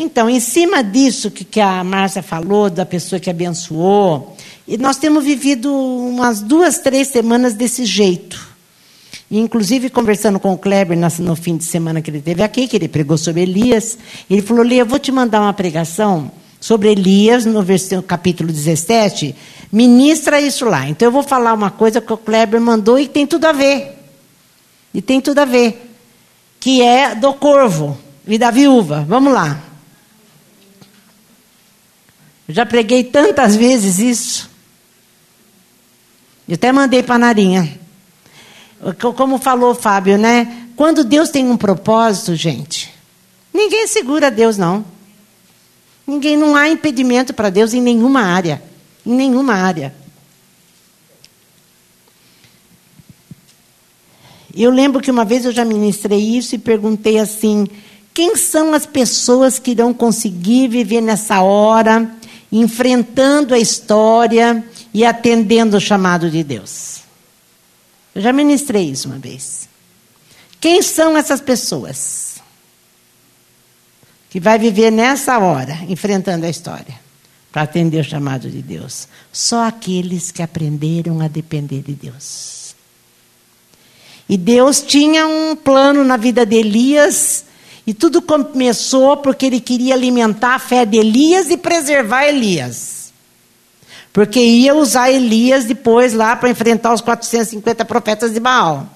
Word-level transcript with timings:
Então, 0.00 0.30
em 0.30 0.38
cima 0.38 0.80
disso 0.80 1.28
que, 1.28 1.44
que 1.44 1.60
a 1.60 1.82
Márcia 1.82 2.22
falou, 2.22 2.70
da 2.70 2.86
pessoa 2.86 3.18
que 3.18 3.28
abençoou, 3.28 4.36
nós 4.78 4.96
temos 4.96 5.24
vivido 5.24 5.74
umas 5.74 6.40
duas, 6.40 6.78
três 6.78 7.08
semanas 7.08 7.54
desse 7.54 7.84
jeito. 7.84 8.46
Inclusive, 9.28 9.90
conversando 9.90 10.38
com 10.38 10.52
o 10.52 10.56
Kleber 10.56 10.96
no 11.18 11.34
fim 11.34 11.56
de 11.56 11.64
semana 11.64 12.00
que 12.00 12.12
ele 12.12 12.20
teve 12.20 12.44
aqui, 12.44 12.68
que 12.68 12.76
ele 12.76 12.86
pregou 12.86 13.18
sobre 13.18 13.42
Elias, 13.42 13.98
ele 14.30 14.40
falou: 14.40 14.62
Lia, 14.62 14.82
eu 14.82 14.86
vou 14.86 15.00
te 15.00 15.10
mandar 15.10 15.40
uma 15.40 15.52
pregação 15.52 16.30
sobre 16.60 16.92
Elias, 16.92 17.44
no 17.44 17.64
capítulo 18.06 18.52
17, 18.52 19.34
ministra 19.72 20.40
isso 20.40 20.64
lá. 20.64 20.88
Então, 20.88 21.08
eu 21.08 21.12
vou 21.12 21.24
falar 21.24 21.52
uma 21.52 21.72
coisa 21.72 22.00
que 22.00 22.12
o 22.12 22.16
Kleber 22.16 22.60
mandou 22.60 23.00
e 23.00 23.08
tem 23.08 23.26
tudo 23.26 23.46
a 23.46 23.52
ver. 23.52 23.98
E 24.94 25.02
tem 25.02 25.20
tudo 25.20 25.40
a 25.40 25.44
ver. 25.44 25.92
Que 26.60 26.82
é 26.82 27.16
do 27.16 27.34
corvo 27.34 27.98
e 28.28 28.38
da 28.38 28.52
viúva. 28.52 29.04
Vamos 29.08 29.32
lá. 29.32 29.67
Eu 32.48 32.54
já 32.54 32.64
preguei 32.64 33.04
tantas 33.04 33.54
vezes 33.54 33.98
isso. 33.98 34.48
Eu 36.48 36.54
até 36.54 36.72
mandei 36.72 37.02
para 37.02 37.16
a 37.16 37.18
Narinha. 37.18 37.78
Como 39.16 39.36
falou 39.38 39.72
o 39.72 39.74
Fábio, 39.74 40.16
né? 40.16 40.70
Quando 40.74 41.04
Deus 41.04 41.28
tem 41.28 41.44
um 41.50 41.58
propósito, 41.58 42.34
gente, 42.34 42.90
ninguém 43.52 43.86
segura 43.86 44.30
Deus, 44.30 44.56
não. 44.56 44.84
Ninguém, 46.06 46.38
não 46.38 46.56
há 46.56 46.70
impedimento 46.70 47.34
para 47.34 47.50
Deus 47.50 47.74
em 47.74 47.82
nenhuma 47.82 48.22
área. 48.22 48.62
Em 49.04 49.12
nenhuma 49.12 49.52
área. 49.52 49.94
Eu 54.56 54.70
lembro 54.70 55.02
que 55.02 55.10
uma 55.10 55.24
vez 55.24 55.44
eu 55.44 55.52
já 55.52 55.66
ministrei 55.66 56.18
isso 56.18 56.54
e 56.54 56.58
perguntei 56.58 57.18
assim: 57.18 57.66
quem 58.14 58.36
são 58.36 58.72
as 58.72 58.86
pessoas 58.86 59.58
que 59.58 59.72
irão 59.72 59.92
conseguir 59.92 60.68
viver 60.68 61.02
nessa 61.02 61.42
hora 61.42 62.10
enfrentando 62.50 63.54
a 63.54 63.58
história 63.58 64.64
e 64.92 65.04
atendendo 65.04 65.76
o 65.76 65.80
chamado 65.80 66.30
de 66.30 66.42
Deus. 66.42 67.00
Eu 68.14 68.22
já 68.22 68.32
ministrei 68.32 68.90
isso 68.90 69.08
uma 69.08 69.18
vez. 69.18 69.68
Quem 70.60 70.82
são 70.82 71.16
essas 71.16 71.40
pessoas 71.40 72.36
que 74.30 74.40
vai 74.40 74.58
viver 74.58 74.90
nessa 74.90 75.38
hora, 75.38 75.78
enfrentando 75.88 76.44
a 76.46 76.50
história, 76.50 76.98
para 77.52 77.62
atender 77.62 78.00
o 78.00 78.04
chamado 78.04 78.50
de 78.50 78.60
Deus? 78.60 79.06
Só 79.32 79.64
aqueles 79.64 80.30
que 80.30 80.42
aprenderam 80.42 81.20
a 81.20 81.28
depender 81.28 81.82
de 81.82 81.92
Deus. 81.92 82.74
E 84.28 84.36
Deus 84.36 84.82
tinha 84.82 85.26
um 85.26 85.56
plano 85.56 86.04
na 86.04 86.16
vida 86.16 86.44
de 86.44 86.56
Elias 86.56 87.44
e 87.88 87.94
tudo 87.94 88.20
começou 88.20 89.16
porque 89.16 89.46
ele 89.46 89.60
queria 89.60 89.94
alimentar 89.94 90.56
a 90.56 90.58
fé 90.58 90.84
de 90.84 90.98
Elias 90.98 91.48
e 91.48 91.56
preservar 91.56 92.26
Elias. 92.26 93.14
Porque 94.12 94.38
ia 94.38 94.74
usar 94.74 95.10
Elias 95.10 95.64
depois 95.64 96.12
lá 96.12 96.36
para 96.36 96.50
enfrentar 96.50 96.92
os 96.92 97.00
450 97.00 97.86
profetas 97.86 98.34
de 98.34 98.40
Baal. 98.40 98.86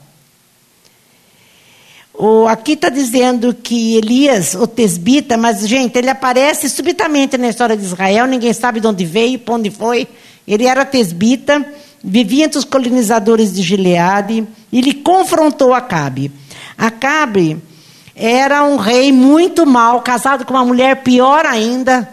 O, 2.12 2.46
aqui 2.46 2.72
está 2.72 2.90
dizendo 2.90 3.54
que 3.54 3.96
Elias, 3.96 4.54
o 4.54 4.66
tesbita, 4.66 5.38
mas, 5.38 5.66
gente, 5.66 5.96
ele 5.96 6.10
aparece 6.10 6.68
subitamente 6.68 7.38
na 7.38 7.48
história 7.48 7.74
de 7.74 7.82
Israel, 7.82 8.26
ninguém 8.26 8.52
sabe 8.52 8.78
de 8.78 8.86
onde 8.86 9.06
veio, 9.06 9.38
para 9.38 9.54
onde 9.54 9.70
foi. 9.70 10.06
Ele 10.46 10.66
era 10.66 10.84
tesbita, 10.84 11.64
vivia 12.04 12.44
entre 12.44 12.58
os 12.58 12.64
colonizadores 12.66 13.54
de 13.54 13.62
Gileade, 13.62 14.46
e 14.70 14.78
ele 14.78 14.92
confrontou 14.92 15.72
Acabe. 15.72 16.30
Acabe 16.76 17.71
era 18.14 18.64
um 18.64 18.76
rei 18.76 19.10
muito 19.10 19.66
mal, 19.66 20.02
casado 20.02 20.44
com 20.44 20.54
uma 20.54 20.64
mulher 20.64 21.02
pior 21.02 21.46
ainda, 21.46 22.08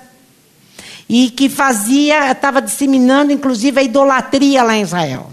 e 1.07 1.29
que 1.29 1.49
fazia, 1.49 2.31
estava 2.31 2.61
disseminando 2.61 3.31
inclusive 3.31 3.79
a 3.79 3.83
idolatria 3.83 4.63
lá 4.63 4.75
em 4.75 4.83
Israel. 4.83 5.31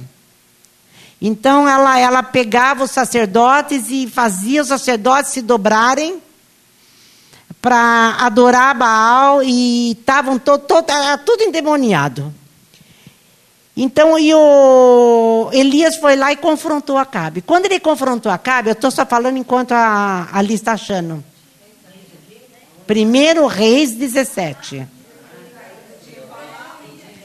Então 1.20 1.68
ela, 1.68 1.98
ela 1.98 2.22
pegava 2.22 2.84
os 2.84 2.90
sacerdotes 2.90 3.86
e 3.90 4.06
fazia 4.06 4.62
os 4.62 4.68
sacerdotes 4.68 5.32
se 5.32 5.40
dobrarem 5.40 6.20
para 7.60 8.16
adorar 8.20 8.76
Baal 8.76 9.42
e 9.42 9.92
estavam 9.92 10.38
todo, 10.38 10.62
todo, 10.62 10.86
tudo 11.24 11.42
endemoniado. 11.42 12.32
Então, 13.76 14.18
e 14.18 14.32
o 14.32 15.50
Elias 15.52 15.96
foi 15.96 16.16
lá 16.16 16.32
e 16.32 16.36
confrontou 16.36 16.96
Acabe. 16.96 17.42
Quando 17.42 17.66
ele 17.66 17.78
confrontou 17.78 18.32
Acabe, 18.32 18.70
eu 18.70 18.72
estou 18.72 18.90
só 18.90 19.04
falando 19.04 19.36
enquanto 19.36 19.72
a, 19.72 20.28
a 20.32 20.42
está 20.44 20.72
achando. 20.72 21.22
Primeiro 22.86 23.46
Reis 23.46 23.92
17. 23.92 24.86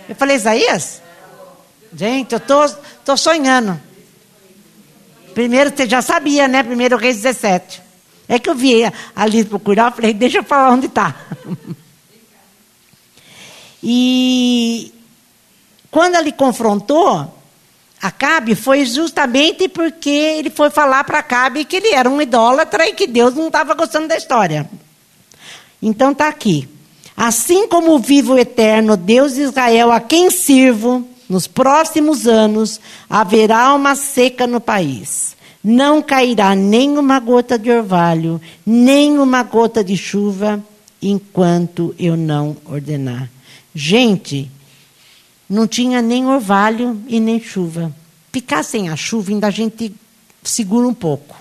Eu 0.09 0.15
falei, 0.15 0.35
Isaías? 0.35 1.01
Gente, 1.95 2.33
eu 2.33 2.39
tô, 2.39 2.67
tô 3.05 3.15
sonhando. 3.15 3.79
Primeiro, 5.33 5.69
você 5.73 5.87
já 5.87 6.01
sabia, 6.01 6.49
né? 6.49 6.63
Primeiro 6.63 6.97
Reis 6.97 7.21
17. 7.21 7.81
É 8.27 8.37
que 8.37 8.49
eu 8.49 8.55
vi 8.55 8.81
ali 9.15 9.45
procurar, 9.45 9.91
eu 9.91 9.95
falei, 9.95 10.13
deixa 10.13 10.39
eu 10.39 10.43
falar 10.43 10.71
onde 10.71 10.87
está. 10.87 11.15
e 13.81 14.93
quando 15.91 16.15
ele 16.15 16.31
confrontou 16.31 17.29
Acabe, 18.01 18.55
foi 18.55 18.83
justamente 18.83 19.67
porque 19.67 20.09
ele 20.09 20.49
foi 20.49 20.71
falar 20.71 21.03
para 21.03 21.19
Acabe 21.19 21.63
que 21.63 21.75
ele 21.75 21.89
era 21.89 22.09
um 22.09 22.19
idólatra 22.19 22.89
e 22.89 22.93
que 22.93 23.05
Deus 23.05 23.35
não 23.35 23.45
estava 23.45 23.75
gostando 23.75 24.07
da 24.07 24.17
história. 24.17 24.67
Então 25.79 26.11
está 26.11 26.27
aqui. 26.27 26.67
Assim 27.15 27.67
como 27.67 27.99
vivo 27.99 28.33
o 28.33 28.39
eterno 28.39 28.97
Deus 28.97 29.35
de 29.35 29.41
Israel, 29.41 29.91
a 29.91 29.99
quem 29.99 30.31
sirvo, 30.31 31.07
nos 31.29 31.45
próximos 31.45 32.25
anos 32.25 32.79
haverá 33.07 33.71
uma 33.75 33.93
seca 33.93 34.47
no 34.47 34.59
país. 34.59 35.37
Não 35.63 36.01
cairá 36.01 36.55
nem 36.55 36.97
uma 36.97 37.19
gota 37.19 37.59
de 37.59 37.69
orvalho, 37.69 38.41
nem 38.65 39.19
uma 39.19 39.43
gota 39.43 39.83
de 39.83 39.95
chuva, 39.95 40.59
enquanto 40.99 41.93
eu 41.99 42.17
não 42.17 42.57
ordenar. 42.65 43.29
Gente, 43.75 44.49
não 45.51 45.67
tinha 45.67 46.01
nem 46.01 46.25
orvalho 46.25 47.03
e 47.07 47.19
nem 47.19 47.37
chuva. 47.37 47.93
Ficar 48.31 48.63
sem 48.63 48.87
a 48.87 48.95
chuva 48.95 49.31
ainda 49.31 49.47
a 49.47 49.51
gente 49.51 49.93
segura 50.41 50.87
um 50.87 50.93
pouco. 50.93 51.35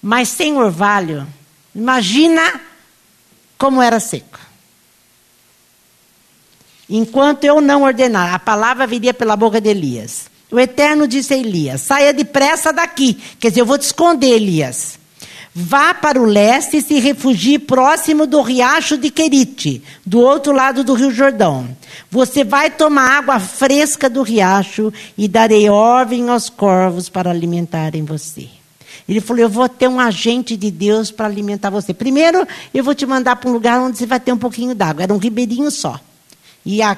Mas 0.00 0.30
sem 0.30 0.56
orvalho, 0.56 1.26
imagina 1.74 2.60
como 3.58 3.82
era 3.82 4.00
seco. 4.00 4.40
Enquanto 6.88 7.44
eu 7.44 7.60
não 7.60 7.82
ordenar, 7.82 8.34
a 8.34 8.38
palavra 8.38 8.86
viria 8.86 9.12
pela 9.12 9.36
boca 9.36 9.60
de 9.60 9.68
Elias. 9.68 10.30
O 10.50 10.58
Eterno 10.58 11.06
disse 11.06 11.34
a 11.34 11.36
Elias: 11.36 11.82
saia 11.82 12.14
depressa 12.14 12.72
daqui. 12.72 13.20
Quer 13.38 13.50
dizer, 13.50 13.60
eu 13.60 13.66
vou 13.66 13.76
te 13.76 13.82
esconder, 13.82 14.30
Elias. 14.30 14.98
Vá 15.54 15.92
para 15.92 16.20
o 16.20 16.24
leste 16.24 16.78
e 16.78 16.82
se 16.82 16.98
refugie 16.98 17.58
próximo 17.58 18.26
do 18.26 18.40
riacho 18.40 18.96
de 18.96 19.10
Querite, 19.10 19.82
do 20.04 20.18
outro 20.18 20.50
lado 20.50 20.82
do 20.82 20.94
Rio 20.94 21.10
Jordão. 21.10 21.68
Você 22.10 22.42
vai 22.42 22.70
tomar 22.70 23.18
água 23.18 23.38
fresca 23.38 24.08
do 24.08 24.22
riacho 24.22 24.90
e 25.16 25.28
darei 25.28 25.68
ordem 25.68 26.30
aos 26.30 26.48
corvos 26.48 27.10
para 27.10 27.30
alimentarem 27.30 28.02
você. 28.02 28.48
Ele 29.06 29.20
falou: 29.20 29.42
Eu 29.42 29.48
vou 29.50 29.68
ter 29.68 29.88
um 29.88 30.00
agente 30.00 30.56
de 30.56 30.70
Deus 30.70 31.10
para 31.10 31.26
alimentar 31.26 31.68
você. 31.68 31.92
Primeiro, 31.92 32.46
eu 32.72 32.82
vou 32.82 32.94
te 32.94 33.04
mandar 33.04 33.36
para 33.36 33.50
um 33.50 33.52
lugar 33.52 33.78
onde 33.78 33.98
você 33.98 34.06
vai 34.06 34.20
ter 34.20 34.32
um 34.32 34.38
pouquinho 34.38 34.74
d'água. 34.74 35.02
Era 35.02 35.12
um 35.12 35.18
ribeirinho 35.18 35.70
só. 35.70 36.00
E 36.64 36.80
a 36.80 36.96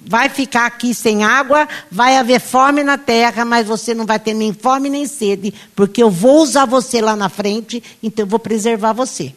vai 0.00 0.28
ficar 0.28 0.66
aqui 0.66 0.94
sem 0.94 1.24
água, 1.24 1.68
vai 1.90 2.16
haver 2.16 2.40
fome 2.40 2.82
na 2.82 2.96
terra, 2.96 3.44
mas 3.44 3.66
você 3.66 3.94
não 3.94 4.06
vai 4.06 4.18
ter 4.18 4.34
nem 4.34 4.52
fome 4.52 4.88
nem 4.88 5.06
sede, 5.06 5.52
porque 5.74 6.02
eu 6.02 6.10
vou 6.10 6.42
usar 6.42 6.64
você 6.64 7.00
lá 7.00 7.16
na 7.16 7.28
frente, 7.28 7.82
então 8.02 8.24
eu 8.24 8.28
vou 8.28 8.38
preservar 8.38 8.92
você. 8.92 9.34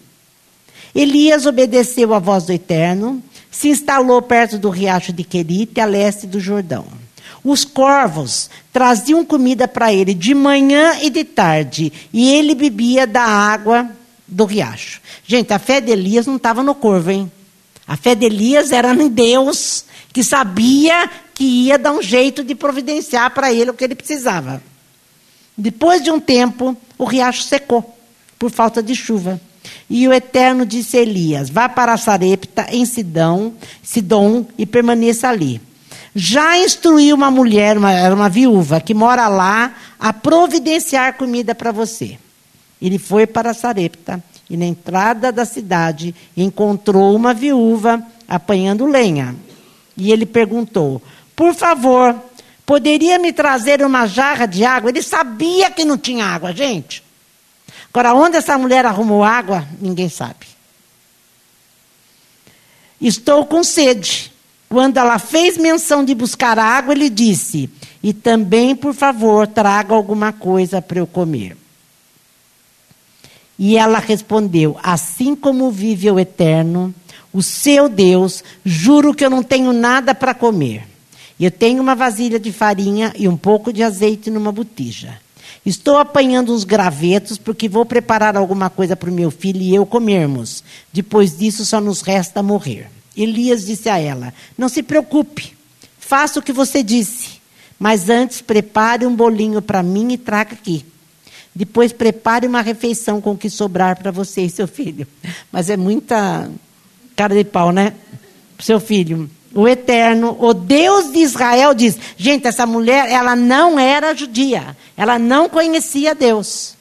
Elias 0.94 1.46
obedeceu 1.46 2.14
à 2.14 2.20
voz 2.20 2.46
do 2.46 2.54
Eterno, 2.54 3.24
se 3.50 3.70
instalou 3.70 4.22
perto 4.22 4.58
do 4.58 4.70
riacho 4.70 5.12
de 5.12 5.24
Querite, 5.24 5.80
a 5.80 5.86
leste 5.86 6.28
do 6.28 6.40
Jordão. 6.40 6.86
Os 7.44 7.66
corvos 7.66 8.50
traziam 8.72 9.26
comida 9.26 9.68
para 9.68 9.92
ele 9.92 10.14
de 10.14 10.34
manhã 10.34 11.00
e 11.02 11.10
de 11.10 11.24
tarde, 11.24 11.92
e 12.14 12.34
ele 12.34 12.54
bebia 12.54 13.08
da 13.08 13.24
água 13.24 13.90
do 14.28 14.46
riacho. 14.46 15.02
Gente, 15.26 15.52
a 15.54 15.60
fé 15.60 15.82
de 15.82 15.92
Elias 15.92 16.28
não 16.28 16.36
estava 16.36 16.62
no 16.62 16.76
corvo, 16.76 17.10
hein? 17.10 17.32
A 17.92 17.98
fé 17.98 18.16
de 18.16 18.26
Elias 18.26 18.72
era 18.72 18.94
em 18.94 19.10
Deus, 19.10 19.84
que 20.14 20.24
sabia 20.24 21.10
que 21.34 21.44
ia 21.44 21.78
dar 21.78 21.92
um 21.92 22.02
jeito 22.02 22.42
de 22.42 22.56
providenciar 22.56 23.32
para 23.32 23.52
ele 23.52 23.70
o 23.70 23.74
que 23.74 23.84
ele 23.84 23.96
precisava. 23.96 24.64
Depois 25.58 26.02
de 26.02 26.10
um 26.10 26.18
tempo, 26.18 26.78
o 26.98 27.04
riacho 27.04 27.44
secou, 27.44 27.98
por 28.40 28.50
falta 28.50 28.82
de 28.82 28.96
chuva. 28.96 29.42
E 29.90 30.08
o 30.08 30.14
Eterno 30.14 30.66
disse 30.66 30.96
a 30.96 31.02
Elias: 31.02 31.50
Vá 31.50 31.68
para 31.68 31.98
Sarepta, 31.98 32.66
em 32.70 32.86
Sidão, 32.86 33.56
Sidom, 33.84 34.46
e 34.58 34.66
permaneça 34.66 35.28
ali. 35.28 35.60
Já 36.16 36.58
instruiu 36.60 37.14
uma 37.14 37.30
mulher, 37.30 37.78
uma, 37.78 37.92
era 37.92 38.16
uma 38.16 38.30
viúva, 38.30 38.80
que 38.80 38.94
mora 38.94 39.28
lá, 39.28 39.76
a 40.00 40.14
providenciar 40.14 41.18
comida 41.18 41.54
para 41.54 41.74
você. 41.74 42.18
Ele 42.82 42.98
foi 42.98 43.28
para 43.28 43.54
Sarepta 43.54 44.24
e 44.52 44.58
na 44.58 44.66
entrada 44.66 45.32
da 45.32 45.46
cidade 45.46 46.14
encontrou 46.36 47.16
uma 47.16 47.34
viúva 47.34 48.06
apanhando 48.28 48.86
lenha. 48.86 49.34
E 49.96 50.12
ele 50.12 50.26
perguntou: 50.26 51.02
Por 51.34 51.54
favor, 51.54 52.14
poderia 52.66 53.18
me 53.18 53.32
trazer 53.32 53.82
uma 53.82 54.06
jarra 54.06 54.46
de 54.46 54.66
água? 54.66 54.90
Ele 54.90 55.02
sabia 55.02 55.72
que 55.72 55.86
não 55.86 55.98
tinha 55.98 56.26
água, 56.26 56.52
gente. 56.52 57.02
Agora, 57.94 58.14
onde 58.14 58.36
essa 58.36 58.58
mulher 58.58 58.86
arrumou 58.86 59.24
água, 59.24 59.66
ninguém 59.80 60.10
sabe. 60.10 60.46
Estou 63.00 63.46
com 63.46 63.64
sede. 63.64 64.34
Quando 64.68 64.98
ela 64.98 65.18
fez 65.18 65.58
menção 65.58 66.04
de 66.04 66.14
buscar 66.14 66.60
água, 66.60 66.94
ele 66.94 67.10
disse: 67.10 67.70
E 68.04 68.12
também, 68.12 68.76
por 68.76 68.94
favor, 68.94 69.48
traga 69.48 69.94
alguma 69.96 70.34
coisa 70.34 70.82
para 70.82 71.00
eu 71.00 71.08
comer. 71.08 71.56
E 73.64 73.78
ela 73.78 74.00
respondeu: 74.00 74.76
Assim 74.82 75.36
como 75.36 75.70
vive 75.70 76.10
o 76.10 76.20
Eterno, 76.20 76.92
o 77.32 77.44
seu 77.44 77.88
Deus, 77.88 78.44
juro 78.66 79.14
que 79.14 79.24
eu 79.24 79.30
não 79.30 79.44
tenho 79.44 79.72
nada 79.72 80.16
para 80.16 80.34
comer. 80.34 80.88
Eu 81.40 81.52
tenho 81.52 81.80
uma 81.80 81.94
vasilha 81.94 82.40
de 82.40 82.52
farinha 82.52 83.14
e 83.16 83.28
um 83.28 83.38
pouco 83.38 83.72
de 83.72 83.84
azeite 83.84 84.32
numa 84.32 84.52
botija. 84.52 85.20
Estou 85.64 86.00
apanhando 86.00 86.52
uns 86.52 86.64
gravetos 86.64 87.38
porque 87.38 87.70
vou 87.70 87.86
preparar 87.86 88.36
alguma 88.36 88.68
coisa 88.68 88.96
para 88.96 89.12
o 89.12 89.14
meu 89.14 89.30
filho 89.30 89.62
e 89.62 89.76
eu 89.76 89.86
comermos. 89.86 90.64
Depois 90.92 91.38
disso, 91.38 91.64
só 91.64 91.80
nos 91.80 92.02
resta 92.02 92.42
morrer. 92.42 92.90
Elias 93.16 93.68
disse 93.68 93.90
a 93.90 94.00
ela: 94.00 94.34
Não 94.58 94.70
se 94.70 94.82
preocupe, 94.82 95.56
faça 96.00 96.40
o 96.40 96.42
que 96.42 96.52
você 96.52 96.82
disse, 96.82 97.40
mas 97.78 98.10
antes 98.10 98.42
prepare 98.42 99.06
um 99.06 99.16
bolinho 99.16 99.62
para 99.62 99.84
mim 99.84 100.14
e 100.14 100.18
traga 100.18 100.54
aqui. 100.54 100.84
Depois 101.54 101.92
prepare 101.92 102.48
uma 102.48 102.62
refeição 102.62 103.20
com 103.20 103.32
o 103.32 103.38
que 103.38 103.50
sobrar 103.50 103.98
para 103.98 104.10
você 104.10 104.42
e 104.42 104.50
seu 104.50 104.68
filho. 104.68 105.06
Mas 105.52 105.70
é 105.70 105.76
muita 105.76 106.50
cara 107.16 107.36
de 107.36 107.44
pau, 107.44 107.72
né? 107.72 107.94
Seu 108.60 108.80
filho. 108.80 109.30
O 109.54 109.68
Eterno, 109.68 110.38
o 110.40 110.54
Deus 110.54 111.12
de 111.12 111.20
Israel 111.20 111.74
diz: 111.74 111.98
gente, 112.16 112.48
essa 112.48 112.66
mulher, 112.66 113.10
ela 113.10 113.36
não 113.36 113.78
era 113.78 114.16
judia. 114.16 114.78
Ela 114.96 115.20
não 115.20 115.50
conhecia 115.50 116.16
Deus. 116.16 116.78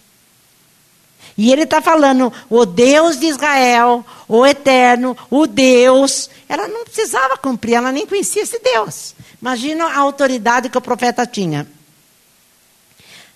E 1.37 1.51
ele 1.51 1.63
está 1.63 1.81
falando, 1.81 2.31
o 2.51 2.67
Deus 2.67 3.19
de 3.19 3.27
Israel, 3.27 4.05
o 4.29 4.47
Eterno, 4.47 5.17
o 5.31 5.47
Deus. 5.47 6.29
Ela 6.49 6.69
não 6.69 6.85
precisava 6.85 7.37
cumprir, 7.37 7.75
ela 7.75 7.91
nem 7.91 8.07
conhecia 8.07 8.43
esse 8.43 8.59
Deus. 8.59 9.15
Imagina 9.41 9.87
a 9.87 9.99
autoridade 9.99 10.69
que 10.69 10.79
o 10.79 10.83
profeta 10.83 11.27
tinha. 11.27 11.67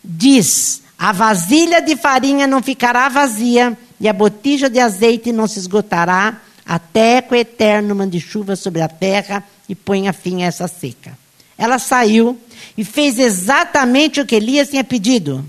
Diz: 0.04 0.83
a 0.98 1.12
vasilha 1.12 1.80
de 1.80 1.96
farinha 1.96 2.46
não 2.46 2.62
ficará 2.62 3.08
vazia, 3.08 3.76
e 4.00 4.08
a 4.08 4.12
botija 4.12 4.68
de 4.68 4.78
azeite 4.78 5.32
não 5.32 5.46
se 5.46 5.58
esgotará, 5.58 6.40
até 6.64 7.20
que 7.20 7.34
o 7.34 7.36
Eterno 7.36 7.94
mande 7.94 8.20
chuva 8.20 8.56
sobre 8.56 8.80
a 8.80 8.88
terra 8.88 9.44
e 9.68 9.74
ponha 9.74 10.12
fim 10.12 10.42
a 10.42 10.46
essa 10.46 10.66
seca. 10.66 11.16
Ela 11.56 11.78
saiu 11.78 12.38
e 12.76 12.84
fez 12.84 13.18
exatamente 13.18 14.20
o 14.20 14.26
que 14.26 14.34
Elias 14.34 14.68
tinha 14.70 14.82
pedido. 14.82 15.44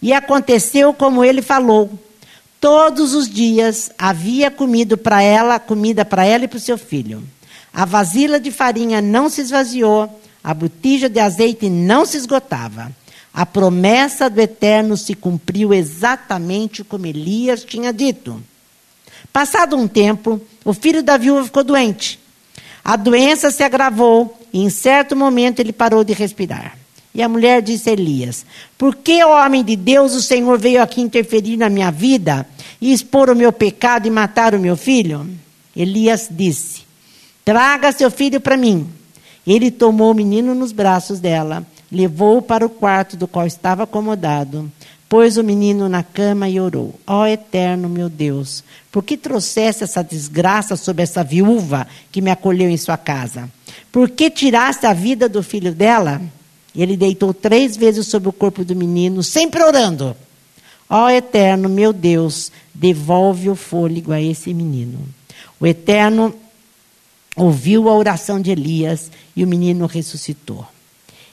E 0.00 0.12
aconteceu 0.12 0.92
como 0.94 1.24
ele 1.24 1.42
falou. 1.42 1.90
Todos 2.60 3.12
os 3.12 3.28
dias 3.28 3.90
havia 3.98 4.50
comido 4.50 4.96
para 4.96 5.20
ela, 5.22 5.58
comida 5.58 6.04
para 6.04 6.24
ela 6.24 6.44
e 6.44 6.48
para 6.48 6.56
o 6.56 6.60
seu 6.60 6.78
filho. 6.78 7.22
A 7.72 7.84
vasilha 7.84 8.38
de 8.38 8.50
farinha 8.50 9.00
não 9.00 9.28
se 9.28 9.40
esvaziou, 9.40 10.20
a 10.42 10.54
botija 10.54 11.08
de 11.08 11.18
azeite 11.18 11.68
não 11.68 12.04
se 12.04 12.16
esgotava. 12.16 12.90
A 13.34 13.46
promessa 13.46 14.28
do 14.28 14.40
Eterno 14.40 14.96
se 14.96 15.14
cumpriu 15.14 15.72
exatamente 15.72 16.84
como 16.84 17.06
Elias 17.06 17.64
tinha 17.64 17.92
dito. 17.92 18.42
Passado 19.32 19.76
um 19.76 19.88
tempo, 19.88 20.40
o 20.64 20.74
filho 20.74 21.02
da 21.02 21.16
viúva 21.16 21.44
ficou 21.44 21.64
doente. 21.64 22.20
A 22.84 22.96
doença 22.96 23.50
se 23.50 23.62
agravou 23.62 24.38
e, 24.52 24.60
em 24.62 24.68
certo 24.68 25.16
momento, 25.16 25.60
ele 25.60 25.72
parou 25.72 26.04
de 26.04 26.12
respirar. 26.12 26.76
E 27.14 27.22
a 27.22 27.28
mulher 27.28 27.62
disse 27.62 27.88
a 27.88 27.92
Elias: 27.94 28.44
Por 28.76 28.96
que, 28.96 29.24
homem 29.24 29.64
de 29.64 29.76
Deus, 29.76 30.14
o 30.14 30.22
Senhor 30.22 30.58
veio 30.58 30.82
aqui 30.82 31.00
interferir 31.00 31.56
na 31.56 31.70
minha 31.70 31.90
vida 31.90 32.46
e 32.80 32.92
expor 32.92 33.30
o 33.30 33.36
meu 33.36 33.52
pecado 33.52 34.06
e 34.06 34.10
matar 34.10 34.54
o 34.54 34.60
meu 34.60 34.76
filho? 34.76 35.26
Elias 35.74 36.28
disse: 36.30 36.82
Traga 37.44 37.92
seu 37.92 38.10
filho 38.10 38.40
para 38.40 38.56
mim. 38.56 38.88
Ele 39.46 39.70
tomou 39.70 40.10
o 40.10 40.14
menino 40.14 40.54
nos 40.54 40.70
braços 40.70 41.18
dela 41.18 41.66
levou-o 41.92 42.40
para 42.40 42.64
o 42.64 42.70
quarto 42.70 43.18
do 43.18 43.28
qual 43.28 43.46
estava 43.46 43.82
acomodado, 43.82 44.72
pôs 45.10 45.36
o 45.36 45.44
menino 45.44 45.90
na 45.90 46.02
cama 46.02 46.48
e 46.48 46.58
orou: 46.58 46.98
Ó 47.06 47.20
oh, 47.20 47.26
eterno 47.26 47.86
meu 47.86 48.08
Deus, 48.08 48.64
por 48.90 49.04
que 49.04 49.14
trouxeste 49.14 49.84
essa 49.84 50.02
desgraça 50.02 50.74
sobre 50.74 51.02
essa 51.02 51.22
viúva 51.22 51.86
que 52.10 52.22
me 52.22 52.30
acolheu 52.30 52.70
em 52.70 52.78
sua 52.78 52.96
casa? 52.96 53.50
Por 53.92 54.08
que 54.08 54.30
tiraste 54.30 54.86
a 54.86 54.94
vida 54.94 55.28
do 55.28 55.42
filho 55.42 55.74
dela? 55.74 56.22
Ele 56.74 56.96
deitou 56.96 57.34
três 57.34 57.76
vezes 57.76 58.06
sobre 58.06 58.30
o 58.30 58.32
corpo 58.32 58.64
do 58.64 58.74
menino, 58.74 59.22
sempre 59.22 59.62
orando. 59.62 60.16
Ó 60.88 61.04
oh, 61.04 61.10
eterno 61.10 61.68
meu 61.68 61.92
Deus, 61.92 62.50
devolve 62.74 63.50
o 63.50 63.54
fôlego 63.54 64.12
a 64.12 64.20
esse 64.20 64.54
menino. 64.54 64.98
O 65.60 65.66
eterno 65.66 66.34
ouviu 67.36 67.88
a 67.90 67.94
oração 67.94 68.40
de 68.40 68.50
Elias 68.50 69.10
e 69.36 69.44
o 69.44 69.46
menino 69.46 69.84
ressuscitou. 69.84 70.66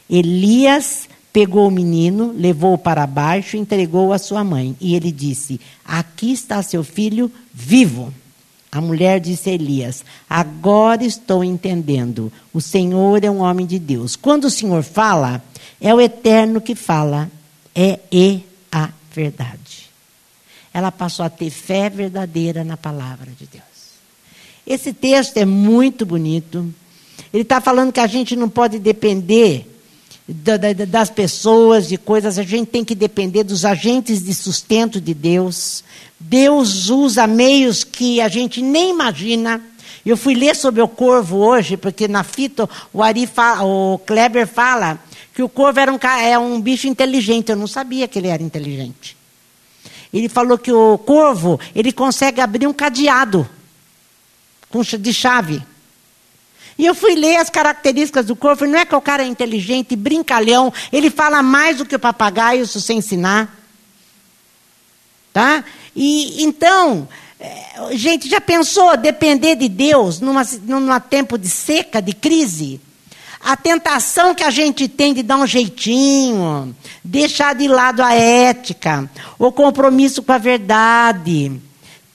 Elias 0.10 1.08
pegou 1.32 1.68
o 1.68 1.72
menino, 1.72 2.34
levou-o 2.36 2.78
para 2.78 3.06
baixo 3.06 3.56
entregou-o 3.56 4.14
à 4.14 4.18
sua 4.18 4.44
mãe. 4.44 4.76
E 4.80 4.96
ele 4.96 5.12
disse: 5.12 5.60
Aqui 5.86 6.32
está 6.32 6.62
seu 6.64 6.84
filho 6.84 7.32
vivo. 7.54 8.14
A 8.72 8.82
mulher 8.82 9.20
disse 9.20 9.50
a 9.50 9.54
Elias: 9.54 10.04
Agora 10.30 11.04
estou 11.04 11.44
entendendo. 11.44 12.32
O 12.54 12.62
Senhor 12.62 13.24
é 13.24 13.30
um 13.30 13.40
homem 13.40 13.66
de 13.66 13.80
Deus. 13.80 14.16
Quando 14.16 14.46
o 14.46 14.50
Senhor 14.50 14.84
fala, 14.84 15.44
é 15.80 15.94
o 15.94 16.02
eterno 16.02 16.62
que 16.62 16.76
fala. 16.76 17.30
É 17.76 18.00
e 18.12 18.44
a 18.72 18.90
verdade. 19.14 19.90
Ela 20.74 20.92
passou 20.92 21.24
a 21.24 21.30
ter 21.30 21.50
fé 21.50 21.90
verdadeira 21.90 22.64
na 22.64 22.76
palavra 22.76 23.32
de 23.40 23.46
Deus. 23.46 23.64
Esse 24.66 24.92
texto 24.92 25.38
é 25.38 25.46
muito 25.46 26.06
bonito. 26.06 26.74
Ele 27.34 27.44
está 27.44 27.62
falando 27.62 27.94
que 27.94 28.00
a 28.00 28.08
gente 28.08 28.36
não 28.36 28.50
pode 28.50 28.80
depender 28.80 29.66
das 30.88 31.10
pessoas, 31.10 31.88
de 31.88 31.98
coisas, 31.98 32.38
a 32.38 32.44
gente 32.44 32.68
tem 32.68 32.86
que 32.86 32.94
depender 32.94 33.44
dos 33.44 33.66
agentes 33.66 34.24
de 34.24 34.34
sustento 34.34 35.02
de 35.02 35.14
Deus. 35.14 35.84
Deus 36.20 36.90
usa 36.90 37.26
meios 37.26 37.84
que 37.84 38.22
a 38.22 38.28
gente 38.28 38.62
nem 38.62 38.92
imagina. 38.92 39.60
Eu 40.06 40.16
fui 40.16 40.36
ler 40.36 40.56
sobre 40.56 40.82
o 40.82 40.88
corvo 40.88 41.38
hoje, 41.38 41.76
porque 41.76 42.08
na 42.08 42.24
fita 42.24 42.70
o, 42.94 43.02
Ari 43.02 43.26
fala, 43.26 43.64
o 43.64 43.98
Kleber 44.06 44.48
fala 44.48 45.00
que 45.34 45.42
o 45.42 45.50
corvo 45.50 45.80
era 45.80 45.92
um, 45.92 46.00
é 46.22 46.38
um 46.38 46.62
bicho 46.62 46.88
inteligente. 46.88 47.50
Eu 47.50 47.56
não 47.56 47.68
sabia 47.68 48.08
que 48.08 48.20
ele 48.20 48.28
era 48.28 48.44
inteligente. 48.44 49.18
Ele 50.14 50.30
falou 50.30 50.58
que 50.60 50.72
o 50.72 50.98
corvo 51.00 51.60
ele 51.74 51.92
consegue 51.92 52.40
abrir 52.40 52.68
um 52.68 52.74
cadeado 52.74 53.50
de 55.00 55.14
chave. 55.14 55.62
E 56.80 56.86
eu 56.86 56.96
fui 56.96 57.14
ler 57.14 57.36
as 57.36 57.50
características 57.50 58.28
do 58.28 58.38
corvo, 58.38 58.66
não 58.66 58.80
é 58.80 58.86
que 58.86 58.96
o 58.96 59.02
cara 59.02 59.22
é 59.22 59.26
inteligente, 59.26 59.98
brincalhão, 59.98 60.72
ele 60.94 61.10
fala 61.10 61.44
mais 61.44 61.76
do 61.76 61.86
que 61.86 61.94
o 61.94 62.00
papagaio 62.00 62.66
se 62.66 62.80
você 62.80 62.94
ensinar. 62.94 63.54
Tá? 65.34 65.62
E 65.94 66.42
então, 66.42 67.06
é, 67.38 67.98
gente, 67.98 68.30
já 68.30 68.40
pensou 68.40 68.96
depender 68.96 69.58
de 69.58 69.68
Deus 69.68 70.22
numa, 70.22 70.44
num 70.64 71.00
tempo 71.02 71.38
de 71.38 71.50
seca, 71.50 72.02
de 72.02 72.14
crise? 72.14 72.80
A 73.42 73.58
tentação 73.58 74.34
que 74.34 74.44
a 74.46 74.50
gente 74.50 74.88
tem 74.88 75.14
de 75.14 75.22
dar 75.22 75.36
um 75.36 75.46
jeitinho, 75.46 76.74
deixar 77.04 77.56
de 77.56 77.68
lado 77.68 78.02
a 78.02 78.14
ética, 78.14 79.10
o 79.38 79.52
compromisso 79.52 80.24
com 80.24 80.32
a 80.32 80.38
verdade 80.38 81.62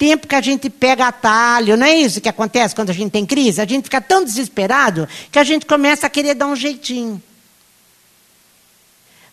tempo 0.04 0.28
que 0.28 0.34
a 0.34 0.40
gente 0.42 0.68
pega 0.68 1.08
atalho, 1.08 1.78
não 1.78 1.86
é 1.86 1.94
isso 1.94 2.20
que 2.20 2.28
acontece 2.28 2.74
quando 2.74 2.90
a 2.90 2.92
gente 2.92 3.10
tem 3.10 3.24
crise? 3.24 3.62
A 3.62 3.64
gente 3.64 3.84
fica 3.84 4.02
tão 4.02 4.22
desesperado 4.22 5.08
que 5.32 5.38
a 5.38 5.44
gente 5.44 5.64
começa 5.64 6.06
a 6.06 6.10
querer 6.10 6.34
dar 6.34 6.46
um 6.46 6.54
jeitinho. 6.54 7.22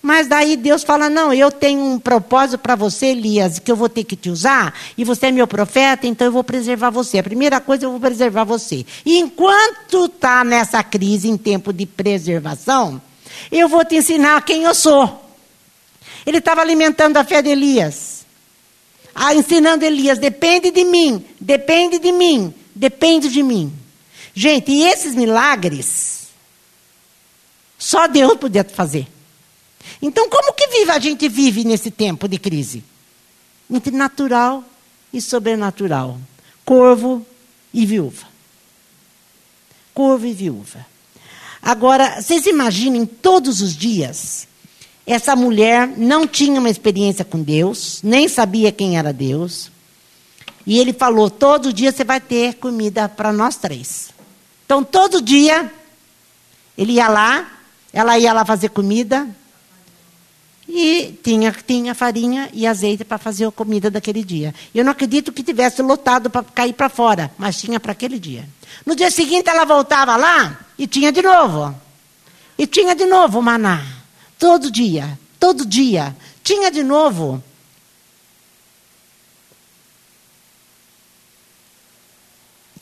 Mas 0.02 0.28
daí 0.28 0.56
Deus 0.56 0.82
fala: 0.82 1.10
Não, 1.10 1.34
eu 1.34 1.52
tenho 1.52 1.84
um 1.84 2.00
propósito 2.00 2.58
para 2.58 2.74
você, 2.74 3.08
Elias, 3.08 3.60
que 3.60 3.70
eu 3.70 3.76
vou 3.76 3.90
ter 3.90 4.06
que 4.06 4.16
te 4.16 4.30
usar, 4.30 4.74
e 4.98 5.04
você 5.04 5.26
é 5.26 5.32
meu 5.32 5.46
profeta, 5.46 6.08
então 6.08 6.26
eu 6.26 6.32
vou 6.32 6.44
preservar 6.44 6.90
você. 6.90 7.20
A 7.20 7.24
primeira 7.24 7.60
coisa, 7.60 7.86
eu 7.86 7.92
vou 7.92 8.00
preservar 8.00 8.46
você. 8.46 8.86
E 9.06 9.20
enquanto 9.20 10.06
está 10.06 10.42
nessa 10.46 10.82
crise, 10.82 11.28
em 11.28 11.36
tempo 11.36 11.74
de 11.74 11.86
preservação, 11.86 13.02
eu 13.52 13.68
vou 13.68 13.84
te 13.84 13.98
ensinar 13.98 14.42
quem 14.46 14.64
eu 14.64 14.74
sou. 14.74 15.22
Ele 16.26 16.38
estava 16.38 16.62
alimentando 16.62 17.18
a 17.18 17.26
fé 17.26 17.42
de 17.42 17.50
Elias 17.50 18.11
ah, 19.14 19.34
ensinando 19.36 19.86
Elias: 19.86 20.18
depende 20.18 20.72
de 20.72 20.84
mim, 20.84 21.26
depende 21.40 22.00
de 22.00 22.12
mim, 22.12 22.54
depende 22.74 23.30
de 23.30 23.44
mim. 23.44 23.74
Gente, 24.34 24.72
e 24.72 24.84
esses 24.84 25.14
milagres, 25.14 26.28
só 27.78 28.08
Deus 28.08 28.38
podia 28.38 28.64
fazer. 28.64 29.08
Então, 30.02 30.30
como 30.30 30.54
que 30.54 30.68
vive, 30.68 30.92
a 30.92 31.00
gente 31.00 31.28
vive 31.28 31.64
nesse 31.64 31.92
tempo 31.92 32.28
de 32.28 32.38
crise? 32.38 32.84
Entre 33.70 33.96
natural 33.96 34.64
e 35.12 35.22
sobrenatural. 35.22 36.20
Corvo 36.64 37.26
e 37.74 37.86
viúva. 37.86 38.28
Corvo 39.94 40.26
e 40.26 40.34
viúva. 40.34 40.86
Agora, 41.62 42.22
vocês 42.22 42.46
imaginem 42.46 43.06
todos 43.06 43.62
os 43.62 43.76
dias, 43.76 44.48
essa 45.12 45.36
mulher 45.36 45.88
não 45.98 46.28
tinha 46.28 46.60
uma 46.60 46.70
experiência 46.70 47.26
com 47.26 47.42
Deus, 47.42 48.00
nem 48.04 48.28
sabia 48.28 48.72
quem 48.72 48.98
era 48.98 49.12
Deus. 49.12 49.72
E 50.66 50.80
ele 50.80 50.94
falou: 50.94 51.30
todo 51.30 51.74
dia 51.74 51.92
você 51.92 52.04
vai 52.04 52.20
ter 52.20 52.56
comida 52.56 53.10
para 53.10 53.34
nós 53.34 53.56
três. 53.58 54.10
Então, 54.66 54.84
todo 54.84 55.22
dia, 55.22 55.72
ele 56.78 56.94
ia 56.94 57.10
lá, 57.10 57.48
ela 57.92 58.18
ia 58.18 58.32
lá 58.32 58.46
fazer 58.46 58.70
comida, 58.70 59.28
e 60.74 61.20
tinha, 61.22 61.52
tinha 61.52 61.94
farinha 61.94 62.50
e 62.54 62.66
azeite 62.66 63.04
para 63.04 63.18
fazer 63.18 63.46
a 63.46 63.52
comida 63.52 63.92
daquele 63.92 64.24
dia. 64.24 64.56
Eu 64.74 64.86
não 64.86 64.94
acredito 64.94 65.34
que 65.34 65.44
tivesse 65.44 65.82
lotado 65.82 66.30
para 66.30 66.44
cair 66.44 66.72
para 66.72 66.88
fora, 66.88 67.30
mas 67.38 67.60
tinha 67.60 67.78
para 67.78 67.92
aquele 67.92 68.18
dia. 68.18 68.48
No 68.86 68.96
dia 68.96 69.12
seguinte 69.12 69.50
ela 69.50 69.66
voltava 69.66 70.16
lá 70.16 70.60
e 70.78 70.88
tinha 70.88 71.12
de 71.12 71.22
novo. 71.22 71.76
E 72.58 72.66
tinha 72.66 72.96
de 72.96 73.06
novo 73.06 73.42
maná. 73.42 74.01
Todo 74.42 74.72
dia, 74.72 75.20
todo 75.40 75.64
dia. 75.64 76.18
Tinha 76.44 76.72
de 76.72 76.82
novo. 76.82 77.44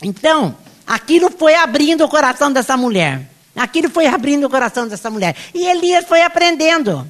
Então, 0.01 0.56
aquilo 0.88 1.30
foi 1.30 1.56
abrindo 1.56 2.06
o 2.06 2.08
coração 2.08 2.50
dessa 2.50 2.78
mulher. 2.78 3.30
Aquilo 3.54 3.89
foi 3.89 4.08
abrindo 4.08 4.46
o 4.46 4.50
coração 4.50 4.88
dessa 4.88 5.10
mulher. 5.10 5.36
E 5.54 5.68
Elias 5.68 6.06
foi 6.08 6.22
aprendendo. 6.22 7.06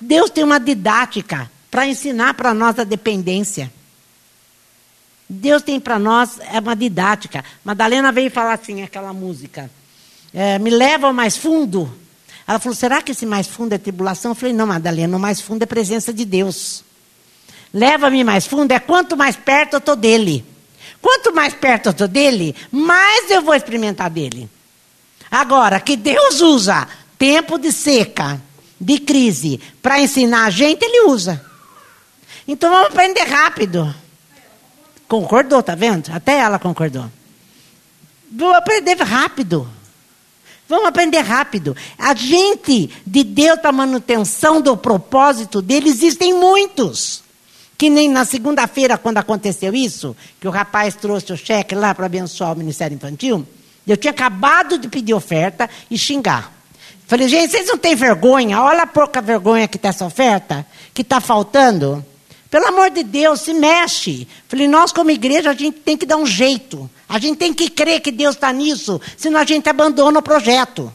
Deus 0.00 0.30
tem 0.30 0.42
uma 0.42 0.58
didática 0.58 1.50
para 1.70 1.86
ensinar 1.86 2.32
para 2.32 2.54
nós 2.54 2.78
a 2.78 2.84
dependência. 2.84 3.70
Deus 5.28 5.60
tem 5.60 5.78
para 5.78 5.98
nós 5.98 6.40
é 6.50 6.58
uma 6.60 6.74
didática. 6.74 7.44
Madalena 7.62 8.10
veio 8.10 8.30
falar 8.30 8.54
assim, 8.54 8.82
aquela 8.82 9.12
música. 9.12 9.70
É, 10.32 10.58
me 10.58 10.70
leva 10.70 11.08
ao 11.08 11.12
mais 11.12 11.36
fundo. 11.36 12.05
Ela 12.46 12.58
falou: 12.58 12.76
será 12.76 13.02
que 13.02 13.12
esse 13.12 13.26
mais 13.26 13.46
fundo 13.46 13.72
é 13.72 13.78
tribulação? 13.78 14.30
Eu 14.30 14.34
falei: 14.34 14.54
não, 14.54 14.66
Madalena, 14.66 15.16
o 15.16 15.20
mais 15.20 15.40
fundo 15.40 15.62
é 15.62 15.66
presença 15.66 16.12
de 16.12 16.24
Deus. 16.24 16.84
Leva-me 17.72 18.22
mais 18.24 18.46
fundo 18.46 18.72
é 18.72 18.78
quanto 18.78 19.16
mais 19.16 19.36
perto 19.36 19.74
eu 19.74 19.78
estou 19.78 19.96
dele. 19.96 20.44
Quanto 21.02 21.34
mais 21.34 21.54
perto 21.54 21.86
eu 21.86 21.90
estou 21.90 22.08
dele, 22.08 22.54
mais 22.70 23.30
eu 23.30 23.42
vou 23.42 23.54
experimentar 23.54 24.08
dele. 24.08 24.48
Agora, 25.30 25.80
que 25.80 25.96
Deus 25.96 26.40
usa 26.40 26.88
tempo 27.18 27.58
de 27.58 27.72
seca, 27.72 28.40
de 28.80 28.98
crise 28.98 29.60
para 29.82 30.00
ensinar 30.00 30.46
a 30.46 30.50
gente, 30.50 30.84
ele 30.84 31.08
usa. 31.08 31.44
Então 32.46 32.70
vamos 32.70 32.88
aprender 32.88 33.24
rápido. 33.24 33.94
Concordou, 35.08 35.62
tá 35.62 35.74
vendo? 35.74 36.10
Até 36.12 36.38
ela 36.38 36.58
concordou. 36.58 37.10
Vamos 38.30 38.56
aprender 38.56 38.96
rápido. 38.96 39.68
Vamos 40.68 40.88
aprender 40.88 41.20
rápido. 41.20 41.76
A 41.96 42.14
gente 42.14 42.90
de 43.06 43.22
Deus 43.22 43.60
para 43.60 43.70
manutenção 43.70 44.60
do 44.60 44.76
propósito 44.76 45.62
dele 45.62 45.88
existem 45.88 46.34
muitos. 46.34 47.22
Que 47.78 47.90
nem 47.90 48.08
na 48.08 48.24
segunda-feira, 48.24 48.96
quando 48.96 49.18
aconteceu 49.18 49.74
isso, 49.74 50.16
que 50.40 50.48
o 50.48 50.50
rapaz 50.50 50.94
trouxe 50.94 51.32
o 51.32 51.36
cheque 51.36 51.74
lá 51.74 51.94
para 51.94 52.06
abençoar 52.06 52.52
o 52.52 52.56
Ministério 52.56 52.94
Infantil, 52.94 53.46
eu 53.86 53.96
tinha 53.96 54.10
acabado 54.10 54.78
de 54.78 54.88
pedir 54.88 55.14
oferta 55.14 55.68
e 55.90 55.96
xingar. 55.96 56.52
Falei, 57.06 57.28
gente, 57.28 57.50
vocês 57.50 57.68
não 57.68 57.78
têm 57.78 57.94
vergonha? 57.94 58.60
Olha 58.60 58.82
a 58.82 58.86
pouca 58.86 59.20
vergonha 59.20 59.68
que 59.68 59.76
está 59.76 59.90
essa 59.90 60.04
oferta, 60.04 60.66
que 60.92 61.02
está 61.02 61.20
faltando. 61.20 62.04
Pelo 62.50 62.66
amor 62.66 62.90
de 62.90 63.04
Deus, 63.04 63.42
se 63.42 63.54
mexe. 63.54 64.26
Falei, 64.48 64.66
nós 64.66 64.90
como 64.90 65.10
igreja, 65.10 65.50
a 65.50 65.54
gente 65.54 65.78
tem 65.80 65.96
que 65.96 66.06
dar 66.06 66.16
um 66.16 66.26
jeito. 66.26 66.90
A 67.08 67.18
gente 67.18 67.38
tem 67.38 67.54
que 67.54 67.70
crer 67.70 68.00
que 68.00 68.10
Deus 68.10 68.34
está 68.34 68.52
nisso, 68.52 69.00
senão 69.16 69.40
a 69.40 69.44
gente 69.44 69.68
abandona 69.68 70.18
o 70.18 70.22
projeto. 70.22 70.92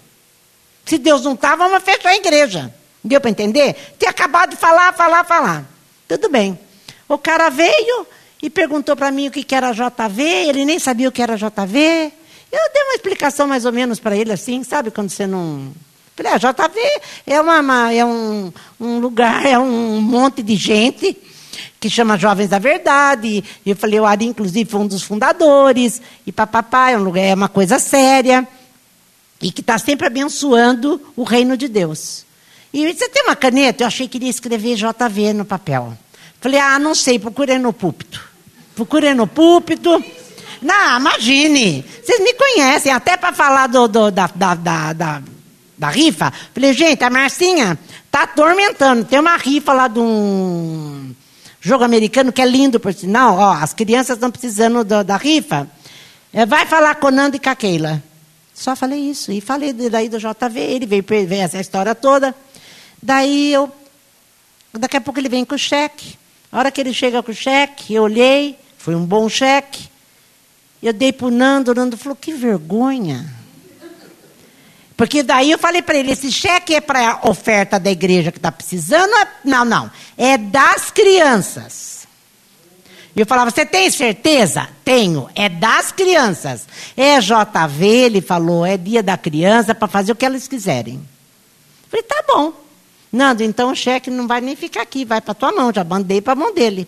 Se 0.85 0.97
Deus 0.97 1.23
não 1.23 1.33
está, 1.33 1.55
vamos 1.55 1.83
fechar 1.83 2.09
a 2.09 2.15
igreja. 2.15 2.73
Deu 3.03 3.21
para 3.21 3.29
entender? 3.29 3.73
Tem 3.97 4.09
acabado 4.09 4.51
de 4.51 4.55
falar, 4.57 4.93
falar, 4.93 5.23
falar. 5.23 5.65
Tudo 6.07 6.29
bem. 6.29 6.59
O 7.07 7.17
cara 7.17 7.49
veio 7.49 8.05
e 8.41 8.49
perguntou 8.49 8.95
para 8.95 9.11
mim 9.11 9.27
o 9.27 9.31
que 9.31 9.55
era 9.55 9.71
JV, 9.71 10.21
ele 10.21 10.65
nem 10.65 10.79
sabia 10.79 11.07
o 11.07 11.11
que 11.11 11.21
era 11.21 11.37
JV. 11.37 12.11
Eu 12.51 12.73
dei 12.73 12.83
uma 12.83 12.95
explicação 12.95 13.47
mais 13.47 13.65
ou 13.65 13.71
menos 13.71 13.99
para 13.99 14.15
ele 14.15 14.33
assim, 14.33 14.63
sabe 14.63 14.91
quando 14.91 15.09
você 15.09 15.25
não 15.25 15.71
Falei, 16.15 16.33
a 16.33 16.37
JV 16.37 17.01
é, 17.25 17.39
uma, 17.39 17.59
uma, 17.59 17.93
é 17.93 18.05
um, 18.05 18.51
um 18.79 18.99
lugar, 18.99 19.45
é 19.45 19.57
um 19.57 20.01
monte 20.01 20.43
de 20.43 20.55
gente 20.55 21.17
que 21.81 21.89
chama 21.89 22.15
Jovens 22.15 22.47
da 22.47 22.59
Verdade. 22.59 23.43
E 23.65 23.69
eu 23.71 23.75
falei, 23.75 23.99
o 23.99 24.05
Ari, 24.05 24.25
inclusive, 24.25 24.69
foi 24.69 24.79
um 24.79 24.87
dos 24.87 25.01
fundadores. 25.01 25.99
E 26.27 26.31
papapá, 26.31 26.91
é, 26.91 26.97
um 26.97 27.03
lugar, 27.03 27.23
é 27.23 27.33
uma 27.33 27.49
coisa 27.49 27.79
séria. 27.79 28.47
E 29.41 29.51
que 29.51 29.61
está 29.61 29.79
sempre 29.79 30.05
abençoando 30.05 31.01
o 31.15 31.23
reino 31.23 31.57
de 31.57 31.67
Deus. 31.67 32.23
E 32.71 32.93
você 32.93 33.09
tem 33.09 33.23
uma 33.23 33.35
caneta? 33.35 33.81
Eu 33.81 33.87
achei 33.87 34.07
que 34.07 34.19
iria 34.19 34.29
escrever 34.29 34.75
JV 34.75 35.33
no 35.33 35.43
papel. 35.43 35.97
Falei, 36.39 36.59
ah, 36.59 36.77
não 36.77 36.93
sei, 36.93 37.17
procurei 37.17 37.57
no 37.57 37.73
púlpito. 37.73 38.23
Procurei 38.75 39.15
no 39.15 39.25
púlpito. 39.25 40.01
Não, 40.61 40.99
imagine. 40.99 41.83
Vocês 42.03 42.19
me 42.19 42.33
conhecem, 42.35 42.93
até 42.93 43.17
para 43.17 43.33
falar 43.33 43.65
do, 43.65 43.87
do 43.87 44.11
da, 44.11 44.27
da, 44.27 44.53
da, 44.53 44.93
da 44.93 45.21
da 45.79 45.89
rifa. 45.89 46.31
Falei, 46.53 46.73
gente, 46.73 47.03
a 47.03 47.09
Marcinha 47.09 47.77
tá 48.11 48.21
atormentando. 48.21 49.03
Tem 49.03 49.19
uma 49.19 49.35
rifa 49.35 49.73
lá 49.73 49.87
de 49.87 49.97
um 49.97 51.11
jogo 51.61 51.83
americano 51.83 52.33
que 52.33 52.41
é 52.41 52.45
lindo, 52.45 52.79
por 52.79 52.93
sinal. 52.93 53.37
Ó, 53.37 53.53
as 53.53 53.73
crianças 53.73 54.17
estão 54.17 54.31
precisando 54.31 54.83
do, 54.83 55.03
da 55.03 55.15
rifa. 55.15 55.69
É, 56.33 56.45
vai 56.45 56.65
falar 56.65 56.95
com 56.95 57.11
Nando 57.11 57.35
e 57.35 57.39
com 57.39 57.49
a 57.49 57.55
Keila. 57.55 58.03
Só 58.53 58.75
falei 58.75 58.99
isso. 58.99 59.31
E 59.31 59.39
falei 59.39 59.71
daí 59.71 60.09
do 60.09 60.17
JV. 60.17 60.59
Ele 60.59 60.85
veio 60.87 61.03
ver 61.03 61.35
essa 61.35 61.59
história 61.59 61.93
toda. 61.93 62.35
Daí 63.01 63.53
eu. 63.53 63.71
Daqui 64.73 64.97
a 64.97 65.01
pouco 65.01 65.19
ele 65.19 65.29
vem 65.29 65.45
com 65.45 65.55
o 65.55 65.59
cheque. 65.59 66.17
A 66.51 66.57
hora 66.57 66.71
que 66.71 66.81
ele 66.81 66.93
chega 66.93 67.21
com 67.21 67.31
o 67.31 67.35
cheque, 67.35 67.93
eu 67.93 68.03
olhei. 68.03 68.57
Foi 68.77 68.95
um 68.95 69.05
bom 69.05 69.29
cheque. 69.29 69.87
Eu 70.81 70.93
dei 70.93 71.13
para 71.13 71.27
o 71.27 71.31
Nando. 71.31 71.71
O 71.71 71.75
Nando 71.75 71.95
falou: 71.95 72.15
que 72.15 72.33
vergonha. 72.33 73.40
Porque 75.01 75.23
daí 75.23 75.49
eu 75.49 75.57
falei 75.57 75.81
para 75.81 75.97
ele: 75.97 76.11
esse 76.11 76.31
cheque 76.31 76.75
é 76.75 76.79
para 76.79 77.21
oferta 77.23 77.79
da 77.79 77.89
igreja 77.89 78.31
que 78.31 78.37
está 78.37 78.51
precisando? 78.51 79.11
É, 79.15 79.27
não, 79.43 79.65
não. 79.65 79.89
É 80.15 80.37
das 80.37 80.91
crianças. 80.91 82.07
E 83.15 83.19
eu 83.19 83.25
falava: 83.25 83.49
você 83.49 83.65
tem 83.65 83.89
certeza? 83.89 84.69
Tenho. 84.85 85.27
É 85.33 85.49
das 85.49 85.91
crianças. 85.91 86.67
É 86.95 87.19
JV, 87.19 87.83
ele 87.83 88.21
falou, 88.21 88.63
é 88.63 88.77
dia 88.77 89.01
da 89.01 89.17
criança 89.17 89.73
para 89.73 89.87
fazer 89.87 90.11
o 90.11 90.15
que 90.15 90.23
elas 90.23 90.47
quiserem. 90.47 90.97
Eu 90.97 91.89
falei: 91.89 92.03
tá 92.03 92.23
bom. 92.27 92.53
Nando, 93.11 93.41
então 93.41 93.71
o 93.71 93.75
cheque 93.75 94.11
não 94.11 94.27
vai 94.27 94.39
nem 94.39 94.55
ficar 94.55 94.83
aqui, 94.83 95.03
vai 95.03 95.19
para 95.19 95.33
tua 95.33 95.51
mão. 95.51 95.73
Já 95.73 95.83
mandei 95.83 96.21
para 96.21 96.33
a 96.33 96.35
mão 96.35 96.53
dele. 96.53 96.87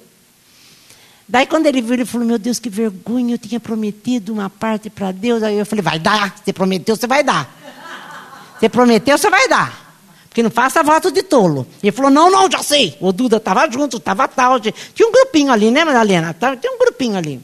Daí, 1.28 1.48
quando 1.48 1.66
ele 1.66 1.82
viu, 1.82 1.96
ele 1.96 2.06
falou: 2.06 2.28
Meu 2.28 2.38
Deus, 2.38 2.60
que 2.60 2.70
vergonha, 2.70 3.34
eu 3.34 3.40
tinha 3.40 3.60
prometido 3.60 4.32
uma 4.32 4.52
parte 4.52 4.88
para 4.92 5.12
Deus. 5.12 5.42
Aí 5.42 5.58
eu 5.58 5.66
falei: 5.66 5.82
Vai 5.82 5.98
dar, 5.98 6.36
você 6.38 6.54
prometeu, 6.54 6.96
você 6.96 7.08
vai 7.08 7.24
dar. 7.24 7.64
Você 8.64 8.70
prometeu, 8.70 9.18
você 9.18 9.30
vai 9.30 9.46
dar. 9.50 9.98
Porque 10.30 10.42
não 10.42 10.50
faça 10.50 10.82
voto 10.82 11.12
de 11.12 11.22
tolo. 11.22 11.68
Ele 11.84 11.92
falou, 11.92 12.10
não, 12.10 12.32
não, 12.32 12.50
já 12.50 12.64
sei. 12.64 12.98
O 13.02 13.12
Duda 13.12 13.36
estava 13.36 13.70
junto, 13.70 13.98
estava 13.98 14.26
tal. 14.26 14.58
Tinha 14.58 15.06
um 15.06 15.12
grupinho 15.12 15.52
ali, 15.52 15.70
né, 15.70 15.84
Madalena? 15.84 16.34
Tinha 16.34 16.72
um 16.72 16.80
grupinho 16.80 17.18
ali. 17.18 17.42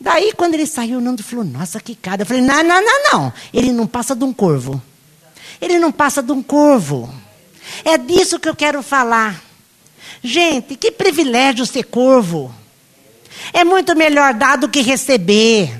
Daí, 0.00 0.32
quando 0.36 0.54
ele 0.54 0.66
saiu, 0.66 0.98
o 0.98 1.00
Nando 1.00 1.22
falou, 1.22 1.44
nossa, 1.44 1.78
que 1.78 1.94
cara. 1.94 2.22
Eu 2.22 2.26
falei, 2.26 2.42
não, 2.42 2.64
não, 2.64 2.84
não, 2.84 3.12
não. 3.12 3.32
Ele 3.54 3.70
não 3.72 3.86
passa 3.86 4.16
de 4.16 4.24
um 4.24 4.32
corvo. 4.32 4.82
Ele 5.60 5.78
não 5.78 5.92
passa 5.92 6.20
de 6.20 6.32
um 6.32 6.42
corvo. 6.42 7.08
É 7.84 7.96
disso 7.96 8.40
que 8.40 8.48
eu 8.48 8.56
quero 8.56 8.82
falar. 8.82 9.40
Gente, 10.20 10.74
que 10.74 10.90
privilégio 10.90 11.64
ser 11.64 11.84
corvo. 11.84 12.52
É 13.52 13.62
muito 13.62 13.94
melhor 13.94 14.34
dar 14.34 14.58
do 14.58 14.68
que 14.68 14.82
receber. 14.82 15.79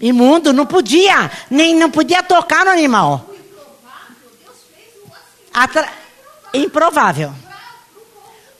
Imundo, 0.00 0.52
não 0.52 0.64
podia, 0.64 1.30
nem 1.50 1.74
não 1.74 1.90
podia 1.90 2.22
tocar 2.22 2.64
no 2.64 2.70
animal. 2.70 3.28
Atra... 5.52 5.88
Improvável. 6.52 7.32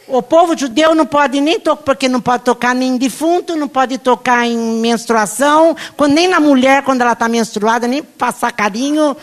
O 0.07 0.21
povo 0.21 0.59
judeu 0.59 0.95
não 0.95 1.07
pode 1.07 1.41
nem 1.41 1.59
tocar, 1.59 1.83
porque 1.83 2.09
não 2.09 2.21
pode 2.21 2.43
tocar 2.43 2.75
nem 2.75 2.95
em 2.95 2.99
defunto, 2.99 3.55
não 3.55 3.69
pode 3.69 3.97
tocar 3.97 4.45
em 4.45 4.57
menstruação, 4.81 5.77
nem 6.09 6.29
na 6.29 6.41
mulher 6.41 6.83
quando 6.83 7.01
ela 7.01 7.13
está 7.13 7.29
menstruada, 7.29 7.87
nem 7.87 8.03
passar 8.03 8.53
carinho. 8.53 9.17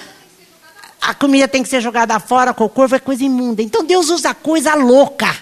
A 1.02 1.14
comida 1.14 1.48
tem 1.48 1.62
que 1.62 1.70
ser 1.70 1.82
jogada 1.82 2.18
fora, 2.20 2.54
corpo 2.54 2.96
é 2.96 3.00
coisa 3.00 3.24
imunda. 3.24 3.62
Então 3.62 3.84
Deus 3.84 4.10
usa 4.10 4.34
coisa 4.34 4.76
louca. 4.76 5.36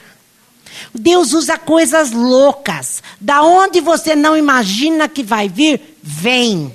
Deus 0.94 1.34
usa 1.34 1.58
coisas 1.58 2.12
loucas. 2.12 3.04
Da 3.22 3.44
onde 3.44 3.82
você 3.82 4.16
não 4.16 4.36
imagina 4.36 5.08
que 5.08 5.24
vai 5.24 5.48
vir, 5.48 5.95
vem. 6.06 6.72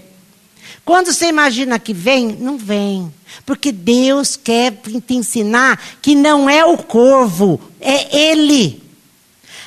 Quando 0.84 1.12
você 1.12 1.28
imagina 1.28 1.78
que 1.78 1.94
vem, 1.94 2.37
não 2.40 2.58
vem. 2.58 3.14
Porque 3.46 3.70
Deus 3.70 4.34
quer 4.34 4.72
te 4.72 5.14
ensinar 5.14 5.80
que 6.02 6.16
não 6.16 6.50
é 6.50 6.64
o 6.64 6.76
corvo, 6.76 7.60
é 7.80 8.16
Ele. 8.16 8.82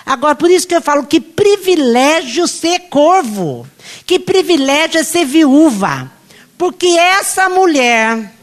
Agora, 0.05 0.35
por 0.35 0.51
isso 0.51 0.67
que 0.67 0.75
eu 0.75 0.81
falo 0.81 1.05
que 1.05 1.21
privilégio 1.21 2.45
ser 2.45 2.79
corvo. 2.89 3.65
Que 4.05 4.19
privilégio 4.19 4.99
é 4.99 5.03
ser 5.03 5.25
viúva. 5.25 6.11
Porque 6.57 6.87
essa 6.87 7.47
mulher 7.47 8.33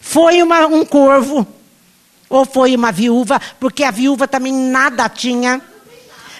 foi 0.00 0.42
uma, 0.42 0.66
um 0.66 0.84
corvo. 0.84 1.46
Ou 2.28 2.44
foi 2.44 2.74
uma 2.74 2.90
viúva, 2.90 3.40
porque 3.60 3.84
a 3.84 3.92
viúva 3.92 4.26
também 4.26 4.52
nada 4.52 5.08
tinha. 5.08 5.62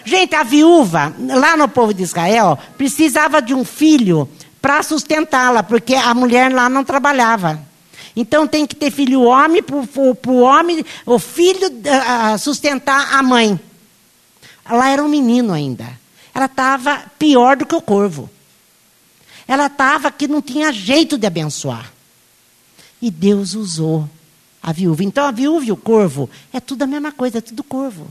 Gente, 0.07 0.37
a 0.37 0.45
viúva, 0.45 1.13
lá 1.19 1.57
no 1.57 1.69
povo 1.69 1.93
de 1.93 2.05
Israel, 2.05 2.57
precisava 2.79 3.43
de 3.43 3.53
um 3.53 3.65
filho 3.65 4.29
para 4.63 4.81
sustentá-la, 4.85 5.65
porque 5.65 5.97
a 5.97 6.15
mulher 6.15 6.53
lá 6.53 6.69
não 6.69 6.85
trabalhava. 6.85 7.61
Então 8.15 8.47
tem 8.47 8.65
que 8.69 8.77
ter 8.77 8.93
filho 8.93 9.23
homem 9.23 9.61
para 9.61 9.75
o 9.75 10.39
homem, 10.39 10.87
o 11.05 11.19
filho 11.19 11.67
uh, 11.67 12.39
sustentar 12.39 13.15
a 13.15 13.21
mãe. 13.21 13.59
Ela 14.65 14.91
era 14.91 15.03
um 15.03 15.09
menino 15.09 15.53
ainda. 15.53 15.99
Ela 16.33 16.47
estava 16.47 17.03
pior 17.19 17.57
do 17.57 17.67
que 17.67 17.75
o 17.75 17.83
corvo. 17.83 18.31
Ela 19.49 19.67
estava 19.67 20.13
que 20.13 20.29
não 20.29 20.41
tinha 20.41 20.73
jeito 20.73 21.19
de 21.19 21.27
abençoar. 21.27 21.93
E 23.03 23.11
Deus 23.11 23.55
usou 23.55 24.09
a 24.63 24.71
viúva. 24.71 25.03
Então 25.03 25.25
a 25.25 25.33
viúva 25.33 25.67
e 25.67 25.73
o 25.73 25.77
corvo 25.77 26.31
é 26.53 26.61
tudo 26.61 26.83
a 26.83 26.87
mesma 26.87 27.11
coisa, 27.11 27.39
é 27.39 27.41
tudo 27.41 27.65
corvo. 27.65 28.07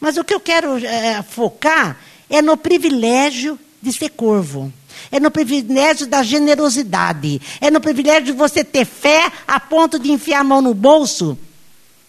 Mas 0.00 0.16
o 0.16 0.24
que 0.24 0.34
eu 0.34 0.40
quero 0.40 0.76
é, 0.84 1.22
focar 1.22 1.98
é 2.28 2.40
no 2.40 2.56
privilégio 2.56 3.58
de 3.80 3.92
ser 3.92 4.10
corvo. 4.10 4.72
É 5.10 5.18
no 5.18 5.30
privilégio 5.30 6.06
da 6.06 6.22
generosidade. 6.22 7.40
É 7.60 7.70
no 7.70 7.80
privilégio 7.80 8.26
de 8.26 8.32
você 8.32 8.64
ter 8.64 8.84
fé 8.84 9.30
a 9.46 9.58
ponto 9.58 9.98
de 9.98 10.10
enfiar 10.10 10.40
a 10.40 10.44
mão 10.44 10.60
no 10.60 10.74
bolso 10.74 11.38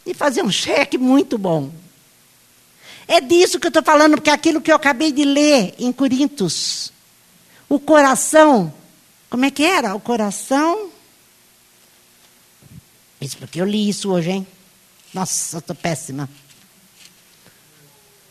e 0.06 0.14
fazer 0.14 0.44
um 0.44 0.52
cheque 0.52 0.98
muito 0.98 1.38
bom. 1.38 1.72
É 3.08 3.20
disso 3.20 3.60
que 3.60 3.68
eu 3.68 3.70
estou 3.70 3.84
falando, 3.84 4.16
porque 4.16 4.30
é 4.30 4.34
aquilo 4.34 4.62
que 4.62 4.72
eu 4.72 4.76
acabei 4.76 5.12
de 5.12 5.26
ler 5.26 5.74
em 5.78 5.92
Corintos. 5.92 6.92
O 7.68 7.80
coração, 7.80 8.74
como 9.30 9.46
é 9.46 9.52
que 9.52 9.64
era? 9.64 9.96
O 9.96 10.00
coração. 10.00 10.90
Isso 13.20 13.38
porque 13.38 13.60
eu 13.60 13.66
li 13.66 13.90
isso 13.90 14.12
hoje, 14.12 14.32
hein? 14.32 14.48
Nossa, 15.14 15.58
eu 15.58 15.60
estou 15.60 15.76
péssima. 15.76 16.30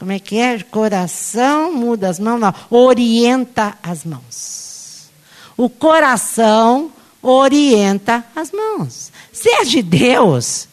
Como 0.02 0.10
é 0.10 0.18
que 0.18 0.36
é? 0.36 0.60
Coração 0.64 1.72
muda 1.72 2.08
as 2.08 2.18
mãos, 2.18 2.40
não. 2.40 2.52
Orienta 2.68 3.78
as 3.80 4.04
mãos. 4.04 5.08
O 5.56 5.70
coração 5.70 6.92
orienta 7.22 8.26
as 8.34 8.50
mãos. 8.50 9.12
Se 9.32 9.48
é 9.48 9.62
de 9.62 9.80
Deus, 9.80 10.66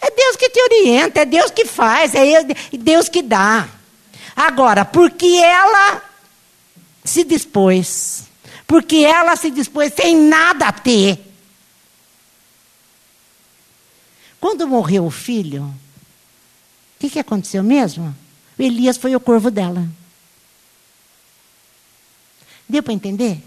é 0.00 0.08
Deus 0.12 0.36
que 0.36 0.50
te 0.50 0.60
orienta, 0.62 1.22
é 1.22 1.24
Deus 1.24 1.50
que 1.50 1.64
faz, 1.64 2.14
é 2.14 2.44
Deus 2.74 3.08
que 3.08 3.22
dá. 3.22 3.68
Agora, 4.36 4.84
porque 4.84 5.26
ela 5.26 6.00
se 7.02 7.24
dispôs, 7.24 8.22
porque 8.68 8.98
ela 8.98 9.34
se 9.34 9.50
dispôs 9.50 9.92
sem 9.94 10.14
nada 10.14 10.68
a 10.68 10.72
ter. 10.72 11.18
Quando 14.40 14.68
morreu 14.68 15.06
o 15.06 15.10
filho, 15.10 15.64
o 15.64 17.00
que, 17.00 17.10
que 17.10 17.18
aconteceu 17.18 17.64
mesmo? 17.64 18.27
Elias 18.64 18.96
foi 18.96 19.14
o 19.14 19.20
corvo 19.20 19.50
dela. 19.50 19.86
Deu 22.68 22.82
para 22.82 22.92
entender? 22.92 23.42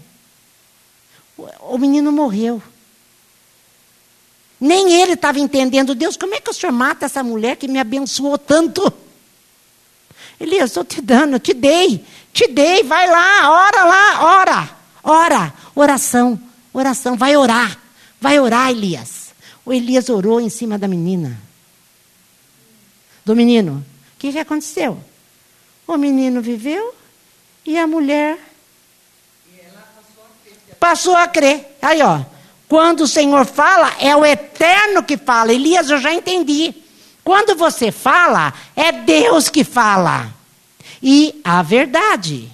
O 1.60 1.78
menino 1.78 2.10
morreu. 2.10 2.62
Nem 4.60 4.94
ele 5.00 5.14
estava 5.14 5.38
entendendo, 5.40 5.94
Deus, 5.94 6.16
como 6.16 6.34
é 6.34 6.40
que 6.40 6.50
o 6.50 6.54
senhor 6.54 6.72
mata 6.72 7.06
essa 7.06 7.22
mulher 7.22 7.56
que 7.56 7.66
me 7.66 7.78
abençoou 7.78 8.38
tanto? 8.38 8.92
Elias, 10.38 10.70
estou 10.70 10.84
te 10.84 11.00
dando, 11.00 11.38
te 11.38 11.52
dei, 11.52 12.04
te 12.32 12.48
dei, 12.48 12.82
vai 12.82 13.08
lá, 13.08 13.50
ora 13.50 13.84
lá, 13.84 14.24
ora, 14.24 14.76
ora, 15.02 15.54
oração, 15.74 16.40
oração, 16.72 17.16
vai 17.16 17.36
orar, 17.36 17.78
vai 18.20 18.38
orar, 18.38 18.70
Elias. 18.70 19.32
O 19.64 19.72
Elias 19.72 20.08
orou 20.08 20.40
em 20.40 20.48
cima 20.48 20.78
da 20.78 20.88
menina. 20.88 21.38
Do 23.24 23.36
menino. 23.36 23.84
Que, 24.22 24.30
que 24.30 24.38
aconteceu? 24.38 25.02
O 25.84 25.96
menino 25.96 26.40
viveu 26.40 26.94
e 27.66 27.76
a 27.76 27.88
mulher 27.88 28.38
passou 30.78 31.16
a 31.16 31.26
crer. 31.26 31.76
Aí, 31.82 32.00
ó. 32.02 32.20
Quando 32.68 33.00
o 33.00 33.08
Senhor 33.08 33.44
fala, 33.44 33.92
é 33.98 34.14
o 34.14 34.24
eterno 34.24 35.02
que 35.02 35.16
fala. 35.16 35.52
Elias, 35.52 35.90
eu 35.90 35.98
já 35.98 36.14
entendi. 36.14 36.72
Quando 37.24 37.56
você 37.56 37.90
fala, 37.90 38.54
é 38.76 38.92
Deus 38.92 39.48
que 39.48 39.64
fala. 39.64 40.32
E 41.02 41.40
a 41.42 41.60
verdade. 41.60 42.48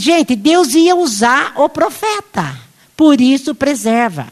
Gente, 0.00 0.34
Deus 0.34 0.74
ia 0.74 0.96
usar 0.96 1.52
o 1.54 1.68
profeta. 1.68 2.58
Por 2.96 3.20
isso 3.20 3.54
preserva. 3.54 4.26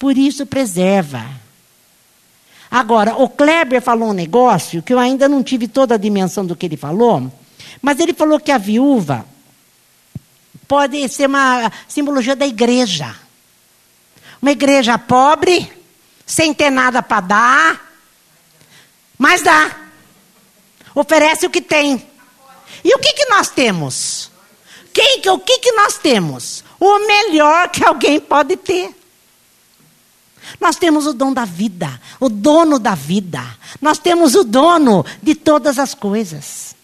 Por 0.00 0.18
isso 0.18 0.44
preserva. 0.44 1.43
Agora, 2.74 3.14
o 3.14 3.28
Kleber 3.28 3.80
falou 3.80 4.08
um 4.08 4.12
negócio 4.12 4.82
que 4.82 4.92
eu 4.92 4.98
ainda 4.98 5.28
não 5.28 5.44
tive 5.44 5.68
toda 5.68 5.94
a 5.94 5.96
dimensão 5.96 6.44
do 6.44 6.56
que 6.56 6.66
ele 6.66 6.76
falou, 6.76 7.32
mas 7.80 8.00
ele 8.00 8.12
falou 8.12 8.40
que 8.40 8.50
a 8.50 8.58
viúva 8.58 9.24
pode 10.66 11.08
ser 11.08 11.28
uma 11.28 11.70
simbologia 11.86 12.34
da 12.34 12.44
igreja. 12.44 13.14
Uma 14.42 14.50
igreja 14.50 14.98
pobre, 14.98 15.70
sem 16.26 16.52
ter 16.52 16.68
nada 16.68 17.00
para 17.00 17.20
dar, 17.20 17.94
mas 19.16 19.40
dá. 19.40 19.70
Oferece 20.96 21.46
o 21.46 21.50
que 21.50 21.62
tem. 21.62 22.04
E 22.82 22.92
o 22.92 22.98
que, 22.98 23.12
que 23.12 23.26
nós 23.26 23.50
temos? 23.50 24.32
Quem, 24.92 25.22
o 25.30 25.38
que, 25.38 25.60
que 25.60 25.70
nós 25.70 25.96
temos? 25.96 26.64
O 26.80 27.06
melhor 27.06 27.68
que 27.68 27.84
alguém 27.86 28.18
pode 28.18 28.56
ter. 28.56 28.92
Nós 30.60 30.76
temos 30.76 31.06
o 31.06 31.12
dom 31.12 31.32
da 31.32 31.44
vida, 31.44 32.00
o 32.20 32.28
dono 32.28 32.78
da 32.78 32.94
vida. 32.94 33.42
Nós 33.80 33.98
temos 33.98 34.34
o 34.34 34.44
dono 34.44 35.04
de 35.22 35.34
todas 35.34 35.78
as 35.78 35.94
coisas. 35.94 36.74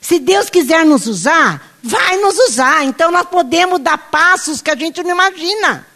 Se 0.00 0.18
Deus 0.18 0.50
quiser 0.50 0.84
nos 0.84 1.06
usar, 1.06 1.78
vai 1.82 2.16
nos 2.18 2.36
usar. 2.38 2.84
Então 2.84 3.10
nós 3.10 3.26
podemos 3.28 3.80
dar 3.80 3.96
passos 3.96 4.60
que 4.60 4.70
a 4.70 4.76
gente 4.76 5.02
não 5.02 5.10
imagina. 5.10 5.86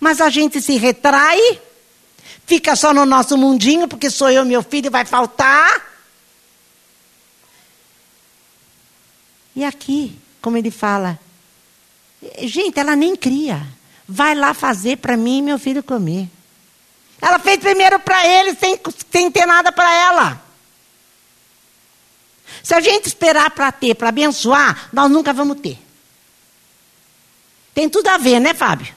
Mas 0.00 0.20
a 0.20 0.30
gente 0.30 0.60
se 0.60 0.76
retrai, 0.76 1.60
fica 2.46 2.74
só 2.74 2.94
no 2.94 3.04
nosso 3.04 3.36
mundinho, 3.36 3.86
porque 3.86 4.08
sou 4.08 4.30
eu, 4.30 4.44
meu 4.44 4.62
filho, 4.62 4.90
vai 4.90 5.04
faltar. 5.04 5.92
E 9.56 9.64
aqui, 9.64 10.18
como 10.40 10.56
ele 10.56 10.70
fala, 10.70 11.18
gente, 12.42 12.78
ela 12.78 12.96
nem 12.96 13.14
cria. 13.14 13.66
Vai 14.08 14.34
lá 14.34 14.52
fazer 14.52 14.98
para 14.98 15.16
mim 15.16 15.38
e 15.38 15.42
meu 15.42 15.58
filho 15.58 15.82
comer. 15.82 16.28
Ela 17.24 17.38
fez 17.38 17.58
primeiro 17.58 17.98
para 17.98 18.26
ele, 18.26 18.54
sem, 18.54 18.78
sem 19.10 19.30
ter 19.30 19.46
nada 19.46 19.72
para 19.72 19.90
ela. 19.94 20.44
Se 22.62 22.74
a 22.74 22.80
gente 22.80 23.06
esperar 23.06 23.50
para 23.50 23.72
ter, 23.72 23.94
para 23.94 24.10
abençoar, 24.10 24.90
nós 24.92 25.10
nunca 25.10 25.32
vamos 25.32 25.58
ter. 25.58 25.78
Tem 27.72 27.88
tudo 27.88 28.08
a 28.08 28.18
ver, 28.18 28.40
né, 28.40 28.52
Fábio? 28.52 28.94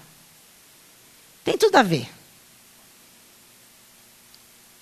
Tem 1.46 1.58
tudo 1.58 1.78
a 1.78 1.84
ver. 1.84 2.10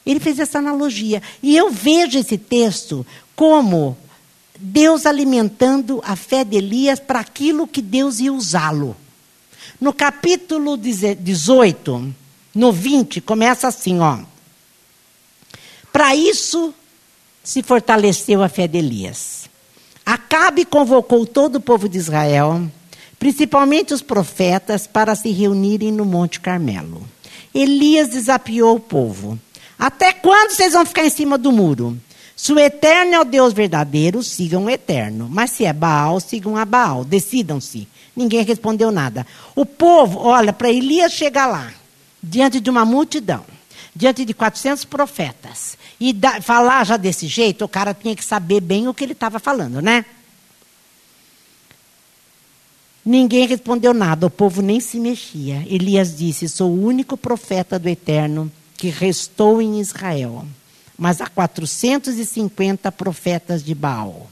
Ele 0.03 0.19
fez 0.19 0.39
essa 0.39 0.57
analogia. 0.57 1.21
E 1.43 1.55
eu 1.55 1.69
vejo 1.69 2.17
esse 2.17 2.39
texto 2.39 3.05
como 3.35 3.95
Deus 4.57 5.05
alimentando 5.05 6.01
a 6.03 6.15
fé 6.15 6.43
de 6.43 6.57
Elias 6.57 6.99
para 6.99 7.19
aquilo 7.19 7.67
que 7.67 7.81
Deus 7.81 8.19
ia 8.19 8.33
usá-lo. 8.33 8.97
No 9.79 9.93
capítulo 9.93 10.75
18, 10.77 12.15
no 12.55 12.71
20, 12.71 13.19
começa 13.19 13.67
assim, 13.67 13.99
ó. 13.99 14.19
Para 15.91 16.15
isso 16.15 16.73
se 17.43 17.61
fortaleceu 17.61 18.41
a 18.41 18.47
fé 18.47 18.67
de 18.67 18.77
Elias. 18.77 19.49
Acabe 20.05 20.63
convocou 20.63 21.25
todo 21.25 21.57
o 21.57 21.61
povo 21.61 21.89
de 21.89 21.97
Israel, 21.97 22.61
principalmente 23.19 23.93
os 23.93 24.01
profetas, 24.01 24.87
para 24.87 25.15
se 25.15 25.31
reunirem 25.31 25.91
no 25.91 26.05
Monte 26.05 26.39
Carmelo. 26.39 27.05
Elias 27.53 28.09
desafiou 28.09 28.77
o 28.77 28.79
povo. 28.79 29.37
Até 29.77 30.13
quando 30.13 30.51
vocês 30.51 30.73
vão 30.73 30.85
ficar 30.85 31.05
em 31.05 31.09
cima 31.09 31.37
do 31.37 31.51
muro? 31.51 31.97
Se 32.35 32.53
o 32.53 32.59
eterno 32.59 33.15
é 33.15 33.19
o 33.19 33.25
Deus 33.25 33.53
verdadeiro, 33.53 34.21
sigam 34.21 34.65
o 34.65 34.69
eterno. 34.69 35.27
Mas 35.29 35.51
se 35.51 35.65
é 35.65 35.73
Baal, 35.73 36.19
sigam 36.19 36.57
a 36.57 36.65
Baal. 36.65 37.03
Decidam-se. 37.05 37.87
Ninguém 38.15 38.43
respondeu 38.43 38.91
nada. 38.91 39.25
O 39.55 39.65
povo, 39.65 40.19
olha, 40.19 40.53
para 40.53 40.69
Elias 40.69 41.13
chegar 41.13 41.47
lá, 41.47 41.71
diante 42.25 42.59
de 42.59 42.69
uma 42.69 42.83
multidão, 42.83 43.45
diante 43.95 44.25
de 44.25 44.33
400 44.33 44.85
profetas, 44.85 45.77
e 45.99 46.11
da, 46.11 46.41
falar 46.41 46.83
já 46.85 46.97
desse 46.97 47.27
jeito, 47.27 47.63
o 47.63 47.69
cara 47.69 47.93
tinha 47.93 48.15
que 48.15 48.25
saber 48.25 48.59
bem 48.59 48.87
o 48.87 48.93
que 48.93 49.03
ele 49.03 49.13
estava 49.13 49.39
falando, 49.39 49.81
né? 49.81 50.05
Ninguém 53.05 53.45
respondeu 53.45 53.93
nada, 53.93 54.25
o 54.25 54.31
povo 54.31 54.63
nem 54.63 54.79
se 54.79 54.99
mexia. 54.99 55.63
Elias 55.67 56.17
disse: 56.17 56.49
Sou 56.49 56.71
o 56.71 56.85
único 56.85 57.15
profeta 57.15 57.77
do 57.77 57.87
Eterno 57.87 58.51
que 58.75 58.89
restou 58.89 59.61
em 59.61 59.79
Israel. 59.79 60.43
Mas 60.97 61.21
há 61.21 61.27
450 61.27 62.91
profetas 62.91 63.63
de 63.63 63.75
Baal. 63.75 64.27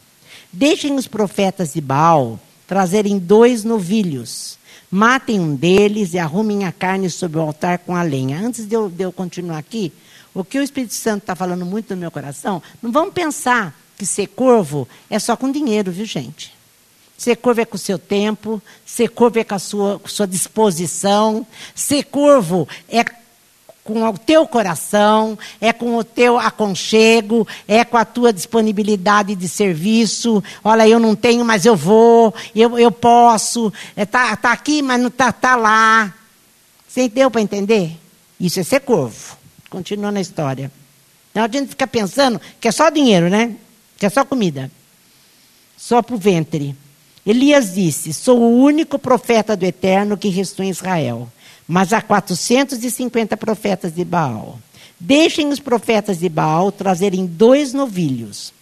Deixem 0.51 0.95
os 0.95 1.08
profetas 1.08 1.73
de 1.73 1.82
Baal 1.82 2.39
trazerem 2.65 3.19
dois 3.19 3.63
novilhos. 3.63 4.58
Matem 4.93 5.39
um 5.39 5.56
deles 5.56 6.13
e 6.13 6.19
arrumem 6.19 6.65
a 6.65 6.71
carne 6.71 7.10
sobre 7.10 7.39
o 7.39 7.41
altar 7.41 7.79
com 7.79 7.95
a 7.95 8.03
lenha. 8.03 8.39
Antes 8.39 8.67
de 8.67 8.75
eu, 8.75 8.88
de 8.88 9.01
eu 9.01 9.12
continuar 9.12 9.58
aqui, 9.58 9.91
o 10.36 10.43
que 10.43 10.60
o 10.60 10.62
Espírito 10.62 10.93
Santo 10.93 11.23
está 11.23 11.36
falando 11.36 11.65
muito 11.65 11.95
no 11.95 11.99
meu 11.99 12.12
coração, 12.12 12.62
não 12.79 12.91
vamos 12.91 13.12
pensar 13.12 13.75
que 13.97 14.06
ser 14.06 14.27
corvo 14.27 14.88
é 15.10 15.17
só 15.17 15.36
com 15.36 15.51
dinheiro, 15.51 15.91
viu, 15.91 16.06
gente? 16.06 16.53
Ser 17.17 17.38
corvo 17.38 17.62
é 17.62 17.65
com 17.65 17.75
o 17.75 17.79
seu 17.79 17.97
tempo, 17.97 18.62
ser 18.86 19.10
corvo 19.10 19.39
é 19.39 19.43
com 19.43 19.56
a 19.56 19.60
sua, 19.60 19.97
com 19.97 20.08
sua 20.08 20.27
disposição, 20.27 21.43
ser 21.73 22.03
corvo 22.03 22.67
é 22.88 23.03
com 23.83 24.01
o 24.07 24.17
teu 24.17 24.47
coração, 24.47 25.37
é 25.59 25.73
com 25.73 25.97
o 25.97 26.03
teu 26.03 26.39
aconchego, 26.39 27.45
é 27.67 27.83
com 27.83 27.97
a 27.97 28.05
tua 28.05 28.31
disponibilidade 28.31 29.35
de 29.35 29.49
serviço. 29.49 30.41
Olha, 30.63 30.87
eu 30.87 30.99
não 30.99 31.15
tenho, 31.15 31.43
mas 31.43 31.65
eu 31.65 31.75
vou, 31.75 32.33
eu, 32.55 32.79
eu 32.79 32.91
posso. 32.91 33.73
Está 33.95 34.27
é, 34.27 34.29
tá, 34.29 34.35
tá 34.37 34.51
aqui, 34.53 34.81
mas 34.81 34.99
não 35.01 35.07
está 35.09 35.31
tá 35.31 35.55
lá. 35.55 36.13
Você 36.87 37.09
deu 37.09 37.29
para 37.29 37.41
entender? 37.41 37.99
Isso 38.39 38.59
é 38.59 38.63
ser 38.63 38.79
corvo. 38.81 39.37
Continuando 39.69 40.17
a 40.17 40.21
história. 40.21 40.71
Então 41.31 41.43
a 41.43 41.47
gente 41.47 41.69
fica 41.69 41.87
pensando 41.87 42.39
que 42.61 42.67
é 42.67 42.71
só 42.71 42.89
dinheiro, 42.89 43.29
né? 43.29 43.55
Que 43.97 44.05
é 44.05 44.09
só 44.09 44.23
comida. 44.23 44.71
Só 45.75 46.01
para 46.01 46.15
o 46.15 46.17
ventre. 46.17 46.75
Elias 47.25 47.73
disse: 47.73 48.13
Sou 48.13 48.39
o 48.39 48.63
único 48.63 48.97
profeta 48.97 49.57
do 49.57 49.65
Eterno 49.65 50.17
que 50.17 50.29
restou 50.29 50.63
em 50.63 50.69
Israel. 50.69 51.27
Mas 51.67 51.93
há 51.93 52.02
450 52.02 53.38
profetas 53.38 53.93
de 53.93 54.04
Baal. 54.04 54.60
Deixem 54.99 55.49
os 55.49 55.60
profetas 55.60 56.19
de 56.19 56.30
Baal 56.30 56.71
trazerem 56.71 57.26
dois 57.26 57.73
novilhos. 57.73 58.54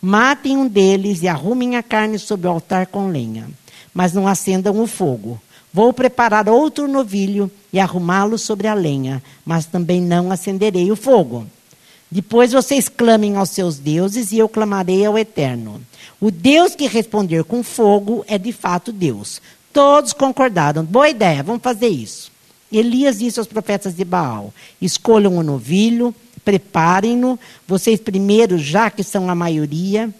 Matem 0.00 0.56
um 0.56 0.68
deles 0.68 1.22
e 1.22 1.28
arrumem 1.28 1.76
a 1.76 1.82
carne 1.82 2.18
sobre 2.18 2.46
o 2.46 2.50
altar 2.50 2.86
com 2.86 3.08
lenha. 3.08 3.48
Mas 3.92 4.12
não 4.12 4.28
acendam 4.28 4.80
o 4.80 4.86
fogo. 4.86 5.40
Vou 5.72 5.92
preparar 5.92 6.48
outro 6.48 6.88
novilho 6.88 7.50
e 7.72 7.78
arrumá-lo 7.78 8.38
sobre 8.38 8.66
a 8.68 8.74
lenha, 8.74 9.22
mas 9.44 9.66
também 9.66 10.00
não 10.00 10.30
acenderei 10.30 10.90
o 10.90 10.96
fogo. 10.96 11.46
Depois 12.10 12.52
vocês 12.52 12.88
clamem 12.88 13.36
aos 13.36 13.50
seus 13.50 13.78
deuses 13.78 14.32
e 14.32 14.38
eu 14.38 14.48
clamarei 14.48 15.04
ao 15.04 15.18
Eterno. 15.18 15.80
O 16.20 16.30
Deus 16.30 16.74
que 16.74 16.86
responder 16.86 17.44
com 17.44 17.62
fogo 17.62 18.24
é 18.26 18.38
de 18.38 18.50
fato 18.50 18.92
Deus. 18.92 19.42
Todos 19.72 20.12
concordaram. 20.12 20.84
Boa 20.84 21.10
ideia, 21.10 21.42
vamos 21.42 21.62
fazer 21.62 21.88
isso. 21.88 22.32
Elias 22.70 23.18
disse 23.18 23.38
aos 23.38 23.48
profetas 23.48 23.94
de 23.94 24.04
Baal: 24.04 24.52
escolham 24.80 25.36
um 25.36 25.42
novilho, 25.42 26.14
preparem-no, 26.44 27.38
vocês 27.66 28.00
primeiro, 28.00 28.58
já 28.58 28.90
que 28.90 29.02
são 29.02 29.30
a 29.30 29.34
maioria, 29.34 30.12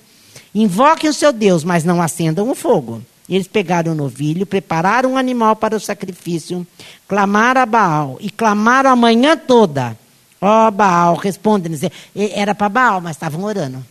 invoquem 0.54 1.10
o 1.10 1.14
seu 1.14 1.32
Deus, 1.32 1.64
mas 1.64 1.84
não 1.84 2.02
acendam 2.02 2.50
o 2.50 2.54
fogo. 2.54 3.02
Eles 3.28 3.46
pegaram 3.46 3.92
o 3.92 3.94
novilho, 3.94 4.46
prepararam 4.46 5.12
um 5.12 5.16
animal 5.18 5.54
para 5.54 5.76
o 5.76 5.80
sacrifício, 5.80 6.66
clamaram 7.06 7.60
a 7.60 7.66
Baal 7.66 8.16
e 8.20 8.30
clamaram 8.30 8.90
a 8.90 8.96
manhã 8.96 9.36
toda. 9.36 9.98
Ó 10.40 10.68
oh, 10.68 10.70
Baal, 10.70 11.16
responde 11.16 11.68
Era 12.14 12.54
para 12.54 12.68
Baal, 12.70 13.00
mas 13.02 13.16
estavam 13.16 13.44
orando. 13.44 13.84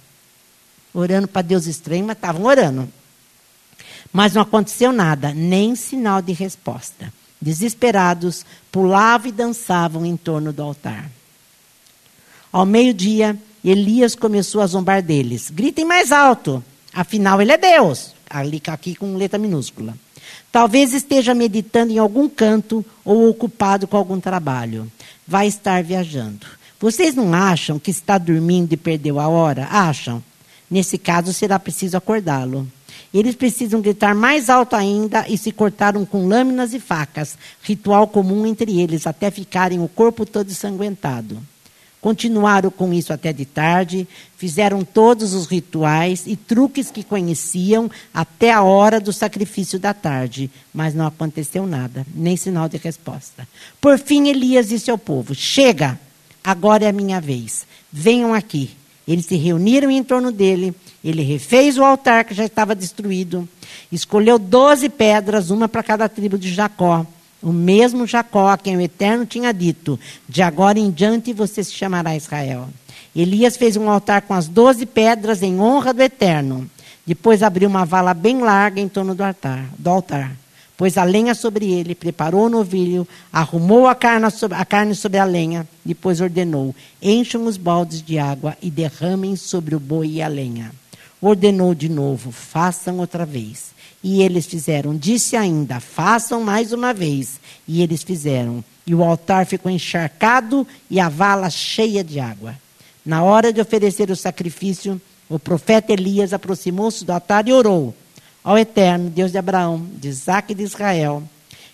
Orando 0.94 1.28
para 1.28 1.44
Deus 1.44 1.68
estranho, 1.68 2.06
mas 2.06 2.18
estavam 2.18 2.46
orando. 2.46 2.90
Mas 4.12 4.34
não 4.34 4.42
aconteceu 4.42 4.92
nada, 4.92 5.34
nem 5.34 5.76
sinal 5.76 6.22
de 6.22 6.34
resposta. 6.34 7.14
Desesperados, 7.42 8.46
pulavam 8.72 9.30
e 9.30 9.32
dançavam 9.32 10.06
em 10.06 10.18
torno 10.18 10.52
do 10.52 10.64
altar. 10.64 11.10
Ao 12.52 12.66
meio-dia, 12.66 13.38
Elias 13.64 14.16
começou 14.16 14.62
a 14.62 14.68
zombar 14.68 15.02
deles. 15.02 15.50
Gritem 15.50 15.86
mais 15.86 16.12
alto, 16.12 16.64
afinal 16.94 17.42
ele 17.42 17.52
é 17.52 17.58
Deus. 17.58 18.14
Ali, 18.30 18.62
aqui 18.68 18.96
com 18.96 19.16
letra 19.16 19.38
minúscula. 19.38 19.96
Talvez 20.52 20.94
esteja 20.94 21.34
meditando 21.34 21.92
em 21.94 21.98
algum 21.98 22.28
canto 22.28 22.86
ou 23.06 23.30
ocupado 23.30 23.88
com 23.88 23.96
algum 23.96 24.20
trabalho. 24.20 24.92
Vai 25.28 25.48
estar 25.48 25.84
viajando. 25.84 26.48
Vocês 26.80 27.16
não 27.16 27.34
acham 27.34 27.80
que 27.80 27.92
está 27.92 28.18
dormindo 28.18 28.74
e 28.74 28.78
perdeu 28.78 29.20
a 29.20 29.28
hora? 29.28 29.68
Acham? 29.70 30.24
Nesse 30.70 30.98
caso, 30.98 31.34
será 31.34 31.58
preciso 31.58 31.98
acordá-lo. 31.98 32.68
Eles 33.18 33.34
precisam 33.34 33.82
gritar 33.82 34.14
mais 34.14 34.48
alto 34.48 34.76
ainda 34.76 35.26
e 35.28 35.40
se 35.40 35.52
cortaram 35.52 36.06
com 36.06 36.28
lâminas 36.28 36.72
e 36.76 36.80
facas, 36.80 37.36
ritual 37.64 38.08
comum 38.08 38.46
entre 38.46 38.80
eles, 38.80 39.08
até 39.08 39.32
ficarem 39.32 39.82
o 39.82 39.88
corpo 39.88 40.24
todo 40.24 40.52
ensanguentado. 40.52 41.42
Continuaram 42.00 42.70
com 42.70 42.94
isso 42.94 43.12
até 43.12 43.34
de 43.34 43.44
tarde, 43.44 44.08
fizeram 44.38 44.84
todos 44.84 45.34
os 45.34 45.48
rituais 45.48 46.28
e 46.28 46.36
truques 46.36 46.92
que 46.92 47.04
conheciam 47.04 47.90
até 48.14 48.52
a 48.52 48.62
hora 48.62 49.00
do 49.00 49.12
sacrifício 49.12 49.80
da 49.80 49.96
tarde, 49.96 50.52
mas 50.72 50.94
não 50.94 51.08
aconteceu 51.08 51.66
nada, 51.66 52.06
nem 52.14 52.38
sinal 52.38 52.70
de 52.70 52.78
resposta. 52.78 53.48
Por 53.82 53.98
fim, 53.98 54.28
Elias 54.28 54.70
disse 54.70 54.92
ao 54.92 54.98
povo: 54.98 55.34
Chega, 55.34 56.00
agora 56.44 56.86
é 56.86 56.90
a 56.90 56.94
minha 56.94 57.20
vez, 57.20 57.66
venham 57.92 58.32
aqui. 58.32 58.77
Eles 59.08 59.26
se 59.26 59.36
reuniram 59.36 59.90
em 59.90 60.04
torno 60.04 60.32
dele 60.32 60.76
ele 61.04 61.22
refez 61.22 61.78
o 61.78 61.84
altar 61.84 62.26
que 62.26 62.34
já 62.34 62.44
estava 62.44 62.76
destruído, 62.76 63.48
escolheu 63.92 64.38
doze 64.38 64.90
pedras, 64.90 65.50
uma 65.50 65.70
para 65.70 65.84
cada 65.84 66.10
tribo 66.10 66.38
de 66.38 66.54
Jacó. 66.54 67.06
O 67.42 67.54
mesmo 67.54 68.08
Jacó, 68.08 68.50
a 68.50 68.58
quem 68.58 68.76
o 68.76 68.82
Eterno 68.82 69.26
tinha 69.26 69.54
dito: 69.54 70.00
De 70.28 70.42
agora 70.42 70.80
em 70.80 70.90
diante 70.90 71.32
você 71.32 71.64
se 71.64 71.72
chamará 71.72 72.16
Israel. 72.16 72.68
Elias 73.16 73.56
fez 73.56 73.78
um 73.78 73.90
altar 73.90 74.24
com 74.24 74.34
as 74.34 74.48
doze 74.48 74.86
pedras 74.86 75.42
em 75.42 75.60
honra 75.60 75.94
do 75.94 76.02
Eterno. 76.02 76.70
Depois 77.06 77.42
abriu 77.42 77.70
uma 77.70 77.86
vala 77.86 78.14
bem 78.14 78.42
larga 78.42 78.82
em 78.82 78.90
torno 78.90 79.16
do 79.16 79.24
altar. 79.24 79.66
Do 79.78 79.90
altar 79.90 80.36
pôs 80.78 80.98
a 80.98 81.04
lenha 81.04 81.34
sobre 81.34 81.72
ele, 81.72 81.96
preparou 81.96 82.46
o 82.46 82.50
novilho, 82.50 83.08
arrumou 83.34 83.88
a 83.88 83.96
carne, 83.96 84.30
sobre, 84.96 85.18
a 85.18 85.26
lenha, 85.26 85.68
depois 85.84 86.22
ordenou: 86.22 86.74
encham 87.02 87.46
os 87.46 87.58
baldes 87.58 88.02
de 88.02 88.18
água 88.20 88.56
e 88.62 88.70
derramem 88.70 89.36
sobre 89.36 89.76
o 89.76 89.80
boi 89.80 90.08
e 90.08 90.22
a 90.22 90.28
lenha 90.28 90.72
ordenou 91.22 91.74
de 91.74 91.90
novo: 91.90 92.32
façam 92.32 93.00
outra 93.00 93.26
vez. 93.26 93.76
E 94.04 94.22
eles 94.22 94.46
fizeram. 94.46 94.96
Disse 94.96 95.36
ainda: 95.36 95.80
façam 95.80 96.42
mais 96.44 96.72
uma 96.72 96.94
vez. 96.94 97.40
E 97.68 97.82
eles 97.82 98.04
fizeram. 98.04 98.64
E 98.86 98.96
o 98.96 99.04
altar 99.04 99.46
ficou 99.46 99.72
encharcado 99.72 100.66
e 100.90 101.00
a 101.00 101.10
vala 101.10 101.50
cheia 101.50 102.04
de 102.04 102.20
água. 102.20 102.56
Na 103.06 103.24
hora 103.24 103.52
de 103.52 103.60
oferecer 103.60 104.10
o 104.10 104.16
sacrifício, 104.16 105.02
o 105.30 105.38
profeta 105.38 105.92
Elias 105.92 106.34
aproximou-se 106.34 107.04
do 107.04 107.12
altar 107.12 107.48
e 107.48 107.54
orou 107.54 107.94
ao 108.44 108.58
Eterno, 108.58 109.10
Deus 109.10 109.32
de 109.32 109.38
Abraão, 109.38 109.86
de 109.94 110.08
Isaac 110.08 110.52
e 110.52 110.56
de 110.56 110.64
Israel 110.64 111.24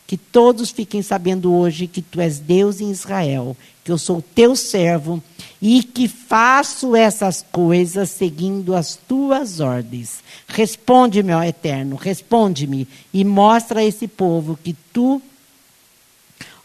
que 0.05 0.17
todos 0.17 0.69
fiquem 0.69 1.01
sabendo 1.01 1.53
hoje 1.53 1.87
que 1.87 2.01
tu 2.01 2.19
és 2.21 2.37
Deus 2.37 2.81
em 2.81 2.91
Israel, 2.91 3.55
que 3.83 3.91
eu 3.91 3.97
sou 3.97 4.21
teu 4.21 4.55
servo 4.55 5.23
e 5.61 5.81
que 5.81 6.07
faço 6.07 6.95
essas 6.95 7.43
coisas 7.51 8.09
seguindo 8.09 8.75
as 8.75 8.95
tuas 8.95 9.59
ordens. 9.59 10.19
Responde-me, 10.47 11.33
ó 11.33 11.41
Eterno, 11.41 11.95
responde-me 11.95 12.87
e 13.13 13.23
mostra 13.23 13.79
a 13.79 13.83
esse 13.83 14.07
povo 14.07 14.59
que 14.61 14.75
tu, 14.91 15.21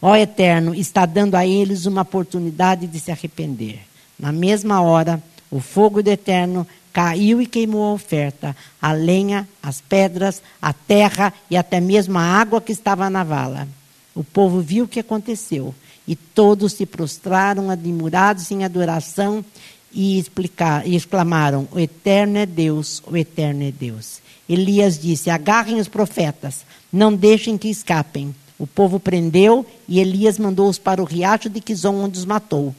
ó 0.01 0.15
Eterno, 0.15 0.75
está 0.75 1.05
dando 1.05 1.35
a 1.35 1.43
eles 1.43 1.85
uma 1.85 2.01
oportunidade 2.01 2.87
de 2.87 2.99
se 2.99 3.11
arrepender. 3.11 3.79
Na 4.19 4.31
mesma 4.31 4.81
hora, 4.81 5.23
o 5.49 5.59
fogo 5.59 6.03
do 6.03 6.09
Eterno 6.09 6.67
caiu 6.91 7.41
e 7.41 7.45
queimou 7.45 7.83
a 7.83 7.93
oferta, 7.93 8.55
a 8.81 8.91
lenha, 8.91 9.47
as 9.61 9.81
pedras, 9.81 10.41
a 10.61 10.73
terra 10.73 11.33
e 11.49 11.57
até 11.57 11.79
mesmo 11.79 12.17
a 12.17 12.23
água 12.23 12.61
que 12.61 12.71
estava 12.71 13.09
na 13.09 13.23
vala. 13.23 13.67
O 14.15 14.23
povo 14.23 14.61
viu 14.61 14.85
o 14.85 14.87
que 14.87 14.99
aconteceu 14.99 15.73
e 16.07 16.15
todos 16.15 16.73
se 16.73 16.85
prostraram 16.85 17.69
admirados 17.69 18.49
em 18.51 18.63
adoração 18.63 19.45
e, 19.93 20.17
explicar, 20.19 20.87
e 20.87 20.95
exclamaram: 20.95 21.67
O 21.71 21.79
eterno 21.79 22.37
é 22.37 22.45
Deus, 22.45 23.01
o 23.05 23.15
eterno 23.15 23.63
é 23.63 23.71
Deus. 23.71 24.19
Elias 24.47 24.99
disse: 24.99 25.29
Agarrem 25.29 25.79
os 25.79 25.87
profetas, 25.87 26.65
não 26.91 27.13
deixem 27.13 27.57
que 27.57 27.69
escapem. 27.69 28.33
O 28.57 28.67
povo 28.67 28.99
prendeu 28.99 29.65
e 29.87 29.99
Elias 29.99 30.37
mandou-os 30.37 30.77
para 30.77 31.01
o 31.01 31.05
riacho 31.05 31.49
de 31.49 31.61
Quizon, 31.61 31.95
onde 32.03 32.17
os 32.17 32.25
matou. 32.25 32.75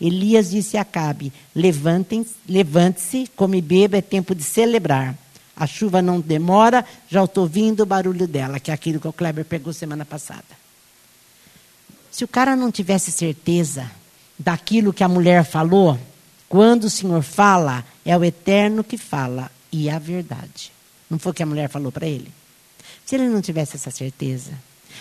Elias 0.00 0.50
disse 0.50 0.76
a 0.76 0.82
Acabe: 0.82 1.32
Levante-se, 1.54 3.30
come 3.36 3.58
e 3.58 3.62
beba, 3.62 3.98
é 3.98 4.02
tempo 4.02 4.34
de 4.34 4.42
celebrar. 4.42 5.16
A 5.54 5.66
chuva 5.66 6.00
não 6.00 6.20
demora, 6.20 6.84
já 7.08 7.22
estou 7.22 7.44
ouvindo 7.44 7.82
o 7.82 7.86
barulho 7.86 8.26
dela, 8.26 8.58
que 8.58 8.70
é 8.70 8.74
aquilo 8.74 8.98
que 8.98 9.08
o 9.08 9.12
Kleber 9.12 9.44
pegou 9.44 9.72
semana 9.72 10.06
passada. 10.06 10.58
Se 12.10 12.24
o 12.24 12.28
cara 12.28 12.56
não 12.56 12.72
tivesse 12.72 13.12
certeza 13.12 13.90
daquilo 14.38 14.92
que 14.92 15.04
a 15.04 15.08
mulher 15.08 15.44
falou, 15.44 15.98
quando 16.48 16.84
o 16.84 16.90
Senhor 16.90 17.22
fala, 17.22 17.84
é 18.04 18.16
o 18.16 18.24
eterno 18.24 18.82
que 18.82 18.96
fala 18.96 19.50
e 19.70 19.88
é 19.88 19.92
a 19.92 19.98
verdade. 19.98 20.72
Não 21.10 21.18
foi 21.18 21.32
o 21.32 21.34
que 21.34 21.42
a 21.42 21.46
mulher 21.46 21.68
falou 21.68 21.92
para 21.92 22.06
ele? 22.06 22.32
Se 23.04 23.16
ele 23.16 23.28
não 23.28 23.42
tivesse 23.42 23.76
essa 23.76 23.90
certeza, 23.90 24.52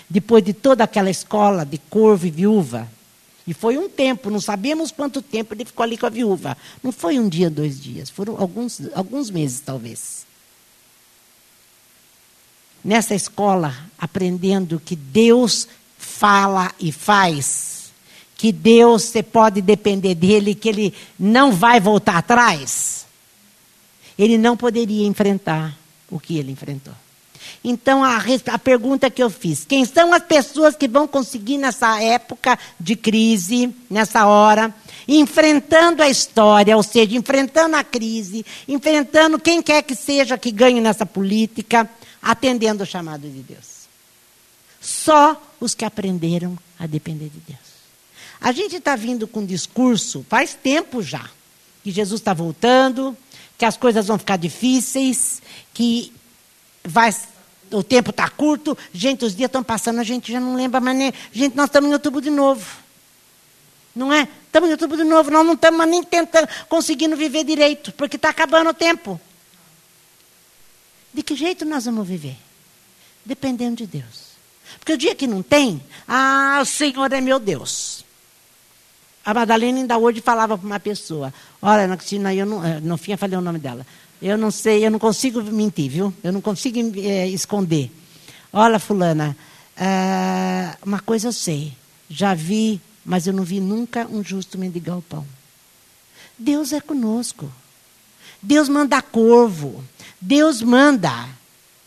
depois 0.10 0.44
de 0.44 0.54
toda 0.54 0.84
aquela 0.84 1.10
escola 1.10 1.66
de 1.66 1.78
corvo 1.78 2.28
e 2.28 2.32
viúva, 2.32 2.88
e 3.50 3.54
foi 3.56 3.80
um 3.80 3.90
tempo, 3.90 4.30
não 4.30 4.40
sabemos 4.40 4.92
quanto 4.92 5.24
tempo 5.24 5.56
ele 5.56 5.66
ficou 5.66 5.84
ali 5.84 5.98
com 5.98 6.06
a 6.06 6.10
viúva. 6.10 6.56
Não 6.84 6.92
foi 6.92 7.18
um 7.18 7.28
dia, 7.28 7.50
dois 7.50 7.82
dias, 7.82 8.08
foram 8.08 8.40
alguns, 8.40 8.80
alguns 8.94 9.32
meses 9.32 9.60
talvez. 9.60 10.24
Nessa 12.86 13.16
escola, 13.16 13.76
aprendendo 13.98 14.80
que 14.80 14.96
Deus 14.96 15.68
fala 15.98 16.72
e 16.80 16.92
faz, 16.92 17.92
que 18.38 18.52
Deus 18.52 19.06
você 19.06 19.24
pode 19.24 19.64
depender 19.64 20.14
dele, 20.14 20.54
que 20.54 20.70
ele 20.70 20.94
não 21.18 21.52
vai 21.52 21.80
voltar 21.80 22.18
atrás, 22.18 23.08
ele 24.16 24.38
não 24.38 24.56
poderia 24.56 25.08
enfrentar 25.08 25.76
o 26.08 26.20
que 26.20 26.38
ele 26.38 26.52
enfrentou. 26.52 26.94
Então, 27.64 28.04
a, 28.04 28.22
a, 28.52 28.60
pergunta 28.60 29.10
que 29.10 29.22
eu 29.22 29.30
fiz: 29.30 29.66
quem 29.66 29.86
são 29.86 30.14
as 30.14 30.24
pessoas 30.24 30.76
que 30.76 30.88
vão 30.88 31.08
conseguir 31.08 31.58
nessa 31.58 32.02
época 32.02 32.58
de 32.80 32.96
crise, 32.96 33.74
nessa 33.90 34.26
hora, 34.28 34.74
enfrentando 35.08 36.04
a 36.04 36.10
história, 36.10 36.76
ou 36.78 36.84
seja, 36.84 37.18
enfrentando 37.18 37.76
a 37.76 37.84
crise, 37.84 38.46
enfrentando 38.68 39.40
quem 39.40 39.62
quer 39.62 39.82
que 39.84 39.96
seja 39.96 40.38
que 40.38 40.52
ganhe 40.52 40.80
nessa 40.80 41.06
política, 41.06 41.90
atendendo 42.22 42.84
o 42.84 42.86
chamado 42.86 43.22
de 43.22 43.42
Deus? 43.42 43.80
Só 44.80 45.42
os 45.60 45.74
que 45.74 45.84
aprenderam 45.84 46.58
a 46.80 46.88
depender 46.88 47.30
de 47.30 47.40
Deus. 47.48 47.70
A 48.40 48.52
gente 48.52 48.78
está 48.78 48.96
vindo 48.96 49.28
com 49.28 49.42
um 49.42 49.46
discurso, 49.46 50.26
faz 50.30 50.54
tempo 50.54 51.02
já, 51.02 51.30
que 51.84 51.92
Jesus 51.92 52.22
está 52.22 52.34
voltando, 52.34 53.16
que 53.58 53.66
as 53.66 53.76
coisas 53.76 54.08
vão 54.08 54.18
ficar 54.18 54.38
difíceis, 54.38 55.42
que 55.74 56.14
vai, 56.84 57.14
o 57.72 57.84
tempo 57.84 58.10
está 58.12 58.30
curto, 58.30 58.78
gente, 58.94 59.26
os 59.26 59.36
dias 59.36 59.48
estão 59.48 59.64
passando, 59.64 60.00
a 60.00 60.04
gente 60.04 60.32
já 60.32 60.40
não 60.40 60.56
lembra 60.56 60.80
mais 60.80 60.98
nem. 60.98 61.14
Gente, 61.32 61.56
nós 61.56 61.66
estamos 61.66 61.90
em 61.90 61.94
outubro 61.94 62.22
de 62.22 62.30
novo. 62.30 62.66
Não 63.96 64.14
é? 64.14 64.28
Estamos 64.46 64.70
em 64.70 64.72
outubro 64.72 64.98
de 64.98 65.04
novo, 65.04 65.30
nós 65.32 65.46
não 65.46 65.54
estamos 65.54 65.88
nem 65.88 66.04
tentando, 66.04 66.48
conseguindo 66.68 67.16
viver 67.16 67.44
direito, 67.44 67.92
porque 67.94 68.16
está 68.16 68.30
acabando 68.30 68.70
o 68.70 68.74
tempo. 68.74 69.20
De 71.14 71.24
que 71.24 71.36
jeito 71.36 71.66
nós 71.66 71.86
vamos 71.86 72.08
viver? 72.08 72.38
Dependendo 73.26 73.78
de 73.78 73.88
Deus. 73.88 74.30
Porque 74.78 74.94
o 74.94 74.98
dia 74.98 75.16
que 75.16 75.28
não 75.28 75.42
tem, 75.42 75.82
ah, 76.08 76.60
o 76.62 76.66
Senhor 76.66 77.12
é 77.12 77.22
meu 77.22 77.40
Deus. 77.40 78.06
A 79.26 79.34
Madalena 79.34 79.80
ainda 79.80 79.98
hoje 79.98 80.22
falava 80.22 80.58
para 80.58 80.66
uma 80.66 80.80
pessoa: 80.80 81.34
Olha, 81.62 81.96
Cristina, 81.98 82.34
eu 82.34 82.46
não, 82.46 82.64
eh, 82.64 82.80
no 82.80 82.98
fim 82.98 83.12
eu 83.12 83.18
falei 83.18 83.38
o 83.38 83.42
nome 83.42 83.60
dela. 83.60 83.86
Eu 84.22 84.38
não 84.38 84.52
sei, 84.52 84.86
eu 84.86 84.92
não 84.92 85.00
consigo 85.00 85.42
mentir, 85.42 85.90
viu? 85.90 86.14
Eu 86.24 86.34
não 86.34 86.42
consigo 86.42 86.78
é, 87.00 87.28
esconder. 87.28 87.90
Olha, 88.52 88.80
Fulana, 88.80 89.36
uh, 89.78 90.78
uma 90.86 91.00
coisa 91.00 91.30
eu 91.30 91.34
sei. 91.34 91.74
Já 92.10 92.34
vi, 92.34 92.82
mas 93.06 93.28
eu 93.28 93.34
não 93.34 93.44
vi 93.44 93.60
nunca 93.60 94.08
um 94.08 94.24
justo 94.24 94.58
mendigar 94.58 94.98
o 94.98 95.02
pão. 95.02 95.26
Deus 96.38 96.74
é 96.74 96.82
conosco. 96.82 97.50
Deus 98.42 98.68
manda 98.68 99.02
corvo. 99.02 99.84
Deus 100.20 100.62
manda 100.62 101.30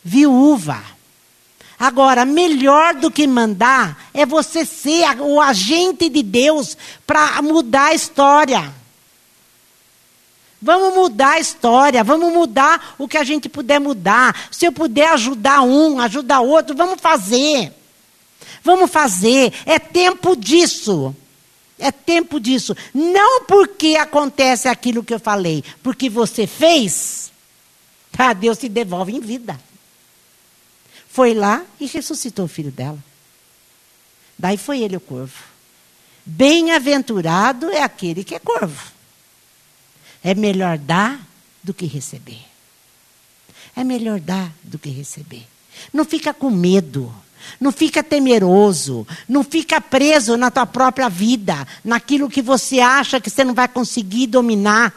viúva. 0.03 0.81
Agora, 1.77 2.25
melhor 2.25 2.95
do 2.95 3.11
que 3.11 3.27
mandar 3.27 4.09
é 4.13 4.25
você 4.25 4.65
ser 4.65 5.19
o 5.19 5.41
agente 5.41 6.07
de 6.09 6.23
Deus 6.23 6.77
para 7.05 7.41
mudar 7.41 7.87
a 7.87 7.93
história. 7.93 8.82
Vamos 10.63 10.95
mudar 10.95 11.31
a 11.31 11.39
história, 11.41 12.05
vamos 12.05 12.31
mudar 12.31 12.95
o 12.97 13.05
que 13.05 13.17
a 13.17 13.23
gente 13.25 13.49
puder 13.49 13.81
mudar. 13.81 14.47
Se 14.49 14.65
eu 14.65 14.71
puder 14.71 15.09
ajudar 15.09 15.61
um, 15.61 15.99
ajudar 15.99 16.39
outro, 16.39 16.73
vamos 16.73 17.01
fazer. 17.01 17.73
Vamos 18.63 18.89
fazer. 18.89 19.53
É 19.65 19.77
tempo 19.77 20.37
disso. 20.37 21.13
É 21.77 21.91
tempo 21.91 22.39
disso. 22.39 22.77
Não 22.93 23.43
porque 23.43 23.97
acontece 23.97 24.69
aquilo 24.69 25.03
que 25.03 25.13
eu 25.13 25.19
falei, 25.19 25.65
porque 25.83 26.09
você 26.09 26.47
fez, 26.47 27.29
tá? 28.13 28.31
Deus 28.31 28.57
te 28.57 28.69
devolve 28.69 29.13
em 29.13 29.19
vida. 29.19 29.59
Foi 31.09 31.33
lá 31.33 31.61
e 31.77 31.87
ressuscitou 31.87 32.45
o 32.45 32.47
filho 32.47 32.71
dela. 32.71 32.99
Daí 34.39 34.55
foi 34.55 34.79
ele 34.79 34.95
o 34.95 35.01
corvo. 35.01 35.43
Bem-aventurado 36.25 37.69
é 37.69 37.83
aquele 37.83 38.23
que 38.23 38.33
é 38.33 38.39
corvo. 38.39 38.92
É 40.23 40.33
melhor 40.33 40.77
dar 40.77 41.19
do 41.63 41.73
que 41.73 41.85
receber. 41.85 42.41
É 43.75 43.83
melhor 43.83 44.19
dar 44.19 44.51
do 44.63 44.79
que 44.79 44.89
receber. 44.89 45.45
Não 45.91 46.05
fica 46.05 46.33
com 46.33 46.49
medo. 46.49 47.13
Não 47.59 47.71
fica 47.71 48.01
temeroso, 48.01 49.05
não 49.27 49.43
fica 49.43 49.81
preso 49.81 50.37
na 50.37 50.49
tua 50.49 50.65
própria 50.65 51.09
vida, 51.09 51.67
naquilo 51.83 52.29
que 52.29 52.41
você 52.41 52.79
acha 52.79 53.19
que 53.19 53.29
você 53.29 53.43
não 53.43 53.53
vai 53.53 53.67
conseguir 53.67 54.27
dominar. 54.27 54.93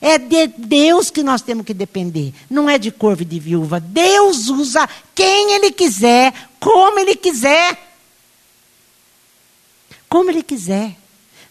É 0.00 0.18
de 0.18 0.48
Deus 0.48 1.10
que 1.10 1.22
nós 1.22 1.42
temos 1.42 1.64
que 1.64 1.72
depender, 1.72 2.34
não 2.50 2.68
é 2.68 2.78
de 2.78 2.90
corvo 2.90 3.22
e 3.22 3.24
de 3.24 3.38
viúva. 3.38 3.78
Deus 3.78 4.48
usa 4.48 4.88
quem 5.14 5.54
Ele 5.54 5.70
quiser, 5.70 6.34
como 6.58 6.98
Ele 6.98 7.14
quiser. 7.14 7.78
Como 10.08 10.30
Ele 10.30 10.42
quiser. 10.42 10.96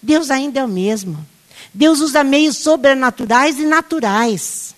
Deus 0.01 0.29
ainda 0.29 0.59
é 0.59 0.65
o 0.65 0.67
mesmo. 0.67 1.25
Deus 1.73 1.99
usa 1.99 2.23
meios 2.23 2.57
sobrenaturais 2.57 3.59
e 3.59 3.65
naturais. 3.65 4.75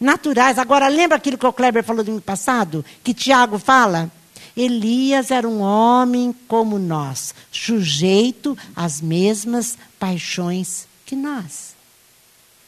Naturais. 0.00 0.58
Agora, 0.58 0.88
lembra 0.88 1.16
aquilo 1.16 1.38
que 1.38 1.46
o 1.46 1.52
Kleber 1.52 1.84
falou 1.84 2.02
do 2.02 2.10
ano 2.10 2.20
passado? 2.20 2.84
Que 3.04 3.14
Tiago 3.14 3.58
fala? 3.58 4.10
Elias 4.56 5.30
era 5.30 5.48
um 5.48 5.60
homem 5.60 6.34
como 6.46 6.78
nós, 6.78 7.34
sujeito 7.50 8.58
às 8.76 9.00
mesmas 9.00 9.78
paixões 9.98 10.86
que 11.06 11.16
nós. 11.16 11.74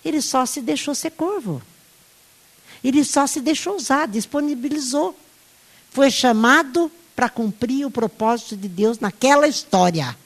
Ele 0.04 0.22
só 0.22 0.46
se 0.46 0.61
deixou 0.61 0.94
ser 0.94 1.11
corvo. 1.11 1.61
Ele 2.83 3.04
só 3.04 3.26
se 3.26 3.40
deixou 3.40 3.76
usar, 3.76 4.07
disponibilizou. 4.07 5.18
Foi 5.90 6.11
chamado 6.11 6.90
para 7.16 7.28
cumprir 7.28 7.87
o 7.87 7.90
propósito 7.90 8.57
de 8.57 8.68
Deus 8.68 8.98
naquela 8.98 9.48
história. 9.48 10.16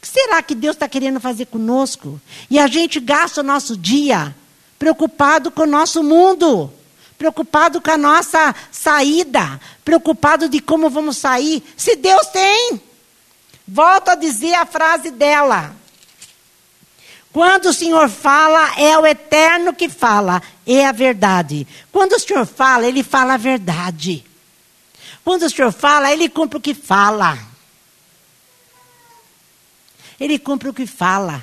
O 0.00 0.02
que 0.02 0.08
será 0.08 0.42
que 0.42 0.54
Deus 0.54 0.76
está 0.76 0.88
querendo 0.88 1.20
fazer 1.20 1.44
conosco? 1.44 2.18
E 2.48 2.58
a 2.58 2.66
gente 2.66 2.98
gasta 2.98 3.42
o 3.42 3.44
nosso 3.44 3.76
dia 3.76 4.34
preocupado 4.78 5.50
com 5.50 5.64
o 5.64 5.66
nosso 5.66 6.02
mundo, 6.02 6.72
preocupado 7.18 7.82
com 7.82 7.90
a 7.90 7.98
nossa 7.98 8.54
saída, 8.72 9.60
preocupado 9.84 10.48
de 10.48 10.58
como 10.58 10.88
vamos 10.88 11.18
sair. 11.18 11.62
Se 11.76 11.96
Deus 11.96 12.28
tem, 12.28 12.80
volto 13.68 14.08
a 14.08 14.14
dizer 14.14 14.54
a 14.54 14.64
frase 14.64 15.10
dela. 15.10 15.76
Quando 17.30 17.66
o 17.66 17.74
Senhor 17.74 18.08
fala, 18.08 18.80
é 18.80 18.98
o 18.98 19.06
eterno 19.06 19.74
que 19.74 19.90
fala, 19.90 20.42
é 20.66 20.86
a 20.86 20.92
verdade. 20.92 21.68
Quando 21.92 22.14
o 22.14 22.18
Senhor 22.18 22.46
fala, 22.46 22.86
ele 22.86 23.02
fala 23.02 23.34
a 23.34 23.36
verdade. 23.36 24.24
Quando 25.22 25.42
o 25.42 25.50
Senhor 25.50 25.72
fala, 25.72 26.10
ele 26.10 26.26
cumpre 26.26 26.56
o 26.56 26.60
que 26.60 26.72
fala. 26.72 27.49
Ele 30.20 30.38
cumpre 30.38 30.68
o 30.68 30.74
que 30.74 30.86
fala. 30.86 31.42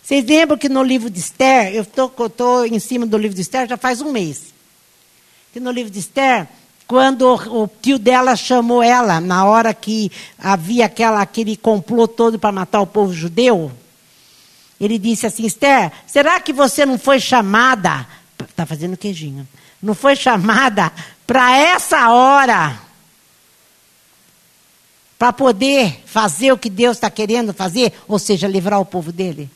Vocês 0.00 0.24
lembram 0.24 0.56
que 0.56 0.68
no 0.68 0.82
livro 0.82 1.10
de 1.10 1.18
Esther, 1.18 1.74
eu 1.74 1.82
estou 1.82 2.64
em 2.64 2.78
cima 2.78 3.04
do 3.04 3.18
livro 3.18 3.34
de 3.34 3.42
Esther 3.42 3.68
já 3.68 3.76
faz 3.76 4.00
um 4.00 4.12
mês. 4.12 4.54
Que 5.52 5.58
no 5.58 5.70
livro 5.70 5.90
de 5.90 5.98
Esther, 5.98 6.46
quando 6.86 7.22
o, 7.22 7.64
o 7.64 7.70
tio 7.82 7.98
dela 7.98 8.36
chamou 8.36 8.82
ela, 8.82 9.20
na 9.20 9.44
hora 9.44 9.74
que 9.74 10.10
havia 10.38 10.86
aquela, 10.86 11.20
aquele 11.20 11.56
complô 11.56 12.06
todo 12.06 12.38
para 12.38 12.52
matar 12.52 12.80
o 12.80 12.86
povo 12.86 13.12
judeu, 13.12 13.72
ele 14.80 14.98
disse 14.98 15.26
assim: 15.26 15.44
Esther, 15.44 15.92
será 16.06 16.40
que 16.40 16.52
você 16.52 16.86
não 16.86 16.98
foi 16.98 17.18
chamada? 17.18 18.06
Está 18.48 18.64
fazendo 18.64 18.96
queijinho. 18.96 19.46
Não 19.82 19.94
foi 19.94 20.16
chamada 20.16 20.92
para 21.26 21.56
essa 21.58 22.10
hora 22.10 22.87
para 25.18 25.32
poder 25.32 26.02
fazer 26.06 26.52
o 26.52 26.58
que 26.58 26.70
Deus 26.70 26.96
está 26.96 27.10
querendo 27.10 27.52
fazer, 27.52 27.92
ou 28.06 28.18
seja, 28.18 28.46
livrar 28.46 28.80
o 28.80 28.86
povo 28.86 29.10
dele? 29.10 29.50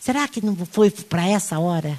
Será 0.00 0.26
que 0.26 0.44
não 0.44 0.56
foi 0.66 0.90
para 0.90 1.26
essa 1.28 1.58
hora? 1.58 1.98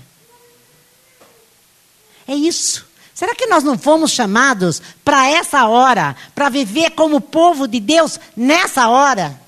É 2.27 2.33
isso. 2.33 2.85
Será 3.13 3.35
que 3.35 3.45
nós 3.45 3.63
não 3.63 3.77
fomos 3.77 4.11
chamados 4.11 4.81
para 5.05 5.29
essa 5.29 5.67
hora, 5.67 6.15
para 6.33 6.49
viver 6.49 6.91
como 6.91 7.21
povo 7.21 7.67
de 7.67 7.79
Deus 7.79 8.19
nessa 8.35 8.89
hora? 8.89 9.39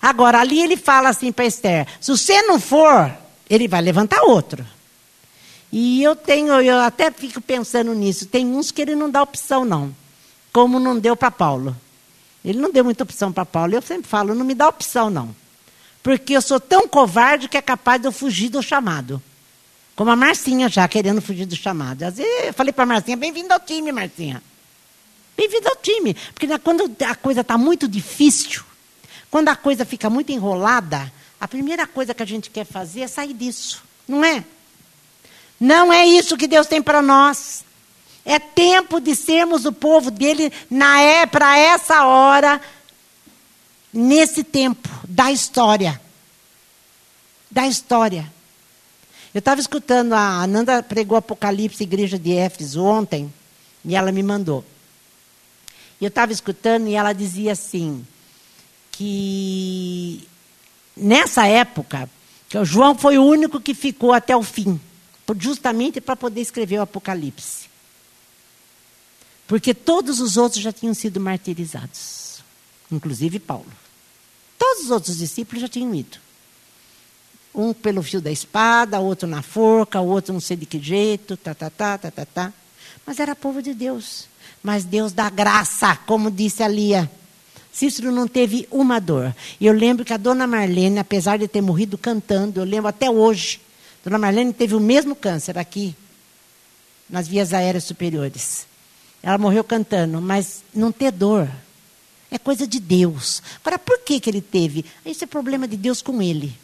Agora, 0.00 0.40
ali 0.40 0.60
ele 0.60 0.76
fala 0.76 1.10
assim 1.10 1.30
para 1.30 1.46
Esther: 1.46 1.86
se 2.00 2.10
você 2.10 2.42
não 2.42 2.58
for, 2.58 3.16
ele 3.48 3.68
vai 3.68 3.80
levantar 3.80 4.22
outro. 4.22 4.66
E 5.72 6.02
eu 6.02 6.14
tenho, 6.14 6.52
eu 6.60 6.78
até 6.80 7.10
fico 7.10 7.40
pensando 7.40 7.94
nisso. 7.94 8.26
Tem 8.26 8.46
uns 8.46 8.70
que 8.70 8.82
ele 8.82 8.94
não 8.94 9.10
dá 9.10 9.22
opção, 9.22 9.64
não. 9.64 9.94
Como 10.52 10.78
não 10.78 10.98
deu 10.98 11.16
para 11.16 11.30
Paulo. 11.30 11.74
Ele 12.44 12.58
não 12.58 12.70
deu 12.70 12.84
muita 12.84 13.04
opção 13.04 13.32
para 13.32 13.46
Paulo. 13.46 13.74
Eu 13.74 13.80
sempre 13.80 14.06
falo, 14.06 14.34
não 14.34 14.44
me 14.44 14.54
dá 14.54 14.68
opção, 14.68 15.08
não. 15.08 15.34
Porque 16.02 16.36
eu 16.36 16.42
sou 16.42 16.60
tão 16.60 16.86
covarde 16.86 17.48
que 17.48 17.56
é 17.56 17.62
capaz 17.62 18.00
de 18.02 18.06
eu 18.06 18.12
fugir 18.12 18.50
do 18.50 18.62
chamado. 18.62 19.22
Como 19.96 20.10
a 20.10 20.16
Marcinha 20.16 20.68
já 20.68 20.86
querendo 20.86 21.22
fugir 21.22 21.46
do 21.46 21.56
chamado. 21.56 22.02
Às 22.02 22.16
vezes 22.18 22.46
eu 22.46 22.52
falei 22.52 22.72
para 22.72 22.84
a 22.84 22.86
Marcinha, 22.86 23.16
bem-vindo 23.16 23.54
ao 23.54 23.60
time, 23.60 23.92
Marcinha. 23.92 24.42
Bem-vindo 25.34 25.68
ao 25.68 25.76
time. 25.76 26.14
Porque 26.34 26.46
quando 26.58 26.94
a 27.06 27.14
coisa 27.14 27.40
está 27.40 27.56
muito 27.56 27.88
difícil, 27.88 28.62
quando 29.30 29.48
a 29.48 29.56
coisa 29.56 29.86
fica 29.86 30.10
muito 30.10 30.32
enrolada, 30.32 31.10
a 31.40 31.48
primeira 31.48 31.86
coisa 31.86 32.12
que 32.12 32.22
a 32.22 32.26
gente 32.26 32.50
quer 32.50 32.66
fazer 32.66 33.00
é 33.00 33.08
sair 33.08 33.32
disso. 33.32 33.82
Não 34.06 34.22
é? 34.22 34.44
Não 35.62 35.92
é 35.92 36.04
isso 36.04 36.36
que 36.36 36.48
Deus 36.48 36.66
tem 36.66 36.82
para 36.82 37.00
nós. 37.00 37.64
É 38.24 38.40
tempo 38.40 39.00
de 39.00 39.14
sermos 39.14 39.64
o 39.64 39.70
povo 39.70 40.10
dele 40.10 40.52
na 40.68 41.00
é 41.00 41.24
para 41.24 41.56
essa 41.56 42.04
hora, 42.04 42.60
nesse 43.92 44.42
tempo 44.42 44.88
da 45.06 45.30
história. 45.30 46.00
Da 47.48 47.64
história. 47.64 48.28
Eu 49.32 49.38
estava 49.38 49.60
escutando, 49.60 50.14
a 50.14 50.42
Ananda 50.42 50.82
pregou 50.82 51.16
Apocalipse, 51.16 51.84
igreja 51.84 52.18
de 52.18 52.32
Éfeso, 52.32 52.82
ontem, 52.82 53.32
e 53.84 53.94
ela 53.94 54.10
me 54.10 54.20
mandou. 54.24 54.64
Eu 56.00 56.08
estava 56.08 56.32
escutando 56.32 56.88
e 56.88 56.96
ela 56.96 57.12
dizia 57.12 57.52
assim, 57.52 58.04
que 58.90 60.26
nessa 60.96 61.46
época, 61.46 62.10
que 62.48 62.58
o 62.58 62.64
João 62.64 62.98
foi 62.98 63.16
o 63.16 63.24
único 63.24 63.60
que 63.60 63.74
ficou 63.74 64.12
até 64.12 64.36
o 64.36 64.42
fim, 64.42 64.80
justamente 65.38 66.00
para 66.00 66.16
poder 66.16 66.40
escrever 66.40 66.78
o 66.78 66.82
Apocalipse. 66.82 67.70
Porque 69.46 69.74
todos 69.74 70.20
os 70.20 70.36
outros 70.36 70.62
já 70.62 70.72
tinham 70.72 70.94
sido 70.94 71.20
martirizados, 71.20 72.42
inclusive 72.90 73.38
Paulo. 73.38 73.66
Todos 74.58 74.84
os 74.84 74.90
outros 74.90 75.18
discípulos 75.18 75.60
já 75.60 75.68
tinham 75.68 75.94
ido. 75.94 76.18
Um 77.54 77.74
pelo 77.74 78.02
fio 78.02 78.20
da 78.20 78.30
espada, 78.30 78.98
outro 79.00 79.28
na 79.28 79.42
forca, 79.42 80.00
outro 80.00 80.32
não 80.32 80.40
sei 80.40 80.56
de 80.56 80.64
que 80.64 80.78
jeito, 80.78 81.36
tá, 81.36 81.54
tá, 81.54 81.68
tá, 81.68 81.98
tá, 81.98 82.10
tá, 82.10 82.24
tá. 82.24 82.52
Mas 83.04 83.18
era 83.18 83.36
povo 83.36 83.60
de 83.60 83.74
Deus. 83.74 84.26
Mas 84.62 84.84
Deus 84.84 85.12
dá 85.12 85.28
graça, 85.28 85.96
como 86.06 86.30
disse 86.30 86.62
a 86.62 86.68
Lia. 86.68 87.10
Cícero 87.72 88.12
não 88.12 88.28
teve 88.28 88.68
uma 88.70 89.00
dor. 89.00 89.34
E 89.58 89.66
eu 89.66 89.72
lembro 89.72 90.04
que 90.04 90.12
a 90.12 90.16
dona 90.18 90.46
Marlene, 90.46 90.98
apesar 90.98 91.38
de 91.38 91.48
ter 91.48 91.60
morrido 91.60 91.96
cantando, 91.96 92.60
eu 92.60 92.64
lembro 92.64 92.88
até 92.88 93.10
hoje, 93.10 93.60
dona 94.04 94.18
Marlene 94.18 94.52
teve 94.52 94.74
o 94.74 94.80
mesmo 94.80 95.14
câncer 95.14 95.58
aqui, 95.58 95.94
nas 97.08 97.28
vias 97.28 97.52
aéreas 97.52 97.84
superiores. 97.84 98.66
Ela 99.22 99.38
morreu 99.38 99.62
cantando, 99.62 100.20
mas 100.20 100.64
não 100.74 100.90
ter 100.90 101.12
dor. 101.12 101.48
É 102.30 102.38
coisa 102.38 102.66
de 102.66 102.80
Deus. 102.80 103.42
Agora, 103.60 103.78
por 103.78 104.00
que, 104.00 104.18
que 104.18 104.30
ele 104.30 104.40
teve? 104.40 104.84
Isso 105.04 105.22
é 105.22 105.26
problema 105.26 105.68
de 105.68 105.76
Deus 105.76 106.00
com 106.00 106.20
ele. 106.20 106.56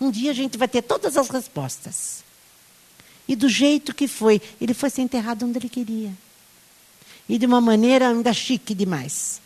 Um 0.00 0.10
dia 0.10 0.30
a 0.30 0.34
gente 0.34 0.58
vai 0.58 0.66
ter 0.66 0.82
todas 0.82 1.16
as 1.16 1.28
respostas. 1.28 2.24
E 3.28 3.36
do 3.36 3.48
jeito 3.48 3.94
que 3.94 4.08
foi, 4.08 4.40
ele 4.60 4.74
foi 4.74 4.90
ser 4.90 5.02
enterrado 5.02 5.44
onde 5.44 5.58
ele 5.58 5.68
queria. 5.68 6.12
E 7.28 7.38
de 7.38 7.46
uma 7.46 7.60
maneira 7.60 8.08
ainda 8.08 8.32
chique 8.32 8.74
demais. 8.74 9.40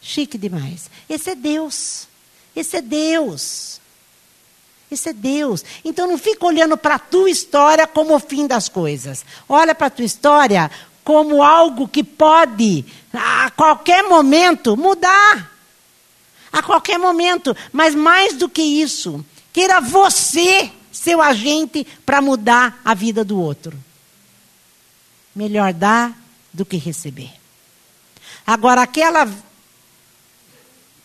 Chique 0.00 0.36
demais. 0.36 0.90
Esse 1.08 1.30
é 1.30 1.34
Deus. 1.34 2.08
Esse 2.54 2.76
é 2.78 2.82
Deus. 2.82 3.80
Esse 4.90 5.10
é 5.10 5.12
Deus. 5.12 5.64
Então 5.84 6.06
não 6.06 6.18
fica 6.18 6.46
olhando 6.46 6.76
para 6.76 6.96
a 6.96 6.98
tua 6.98 7.30
história 7.30 7.86
como 7.86 8.14
o 8.14 8.20
fim 8.20 8.46
das 8.46 8.68
coisas. 8.68 9.24
Olha 9.48 9.74
para 9.74 9.88
a 9.88 9.90
tua 9.90 10.04
história 10.04 10.70
como 11.02 11.42
algo 11.42 11.86
que 11.86 12.02
pode, 12.02 12.84
a 13.12 13.50
qualquer 13.50 14.02
momento, 14.04 14.76
mudar. 14.76 15.52
A 16.52 16.62
qualquer 16.62 16.98
momento. 16.98 17.54
Mas 17.72 17.94
mais 17.94 18.34
do 18.34 18.48
que 18.48 18.62
isso, 18.62 19.24
Queira 19.54 19.80
você 19.80 20.68
ser 20.90 21.14
o 21.14 21.22
agente 21.22 21.86
para 22.04 22.20
mudar 22.20 22.80
a 22.84 22.92
vida 22.92 23.24
do 23.24 23.40
outro. 23.40 23.78
Melhor 25.32 25.72
dar 25.72 26.12
do 26.52 26.66
que 26.66 26.76
receber. 26.76 27.30
Agora, 28.44 28.82
aquela 28.82 29.32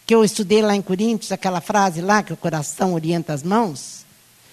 que 0.10 0.16
eu 0.16 0.24
estudei 0.24 0.64
lá 0.64 0.76
em 0.76 0.82
Coríntios, 0.82 1.32
aquela 1.32 1.62
frase 1.62 2.02
lá, 2.02 2.24
que 2.24 2.34
o 2.34 2.36
coração 2.36 2.96
orienta 2.96 3.32
as 3.32 3.44
mãos. 3.44 4.04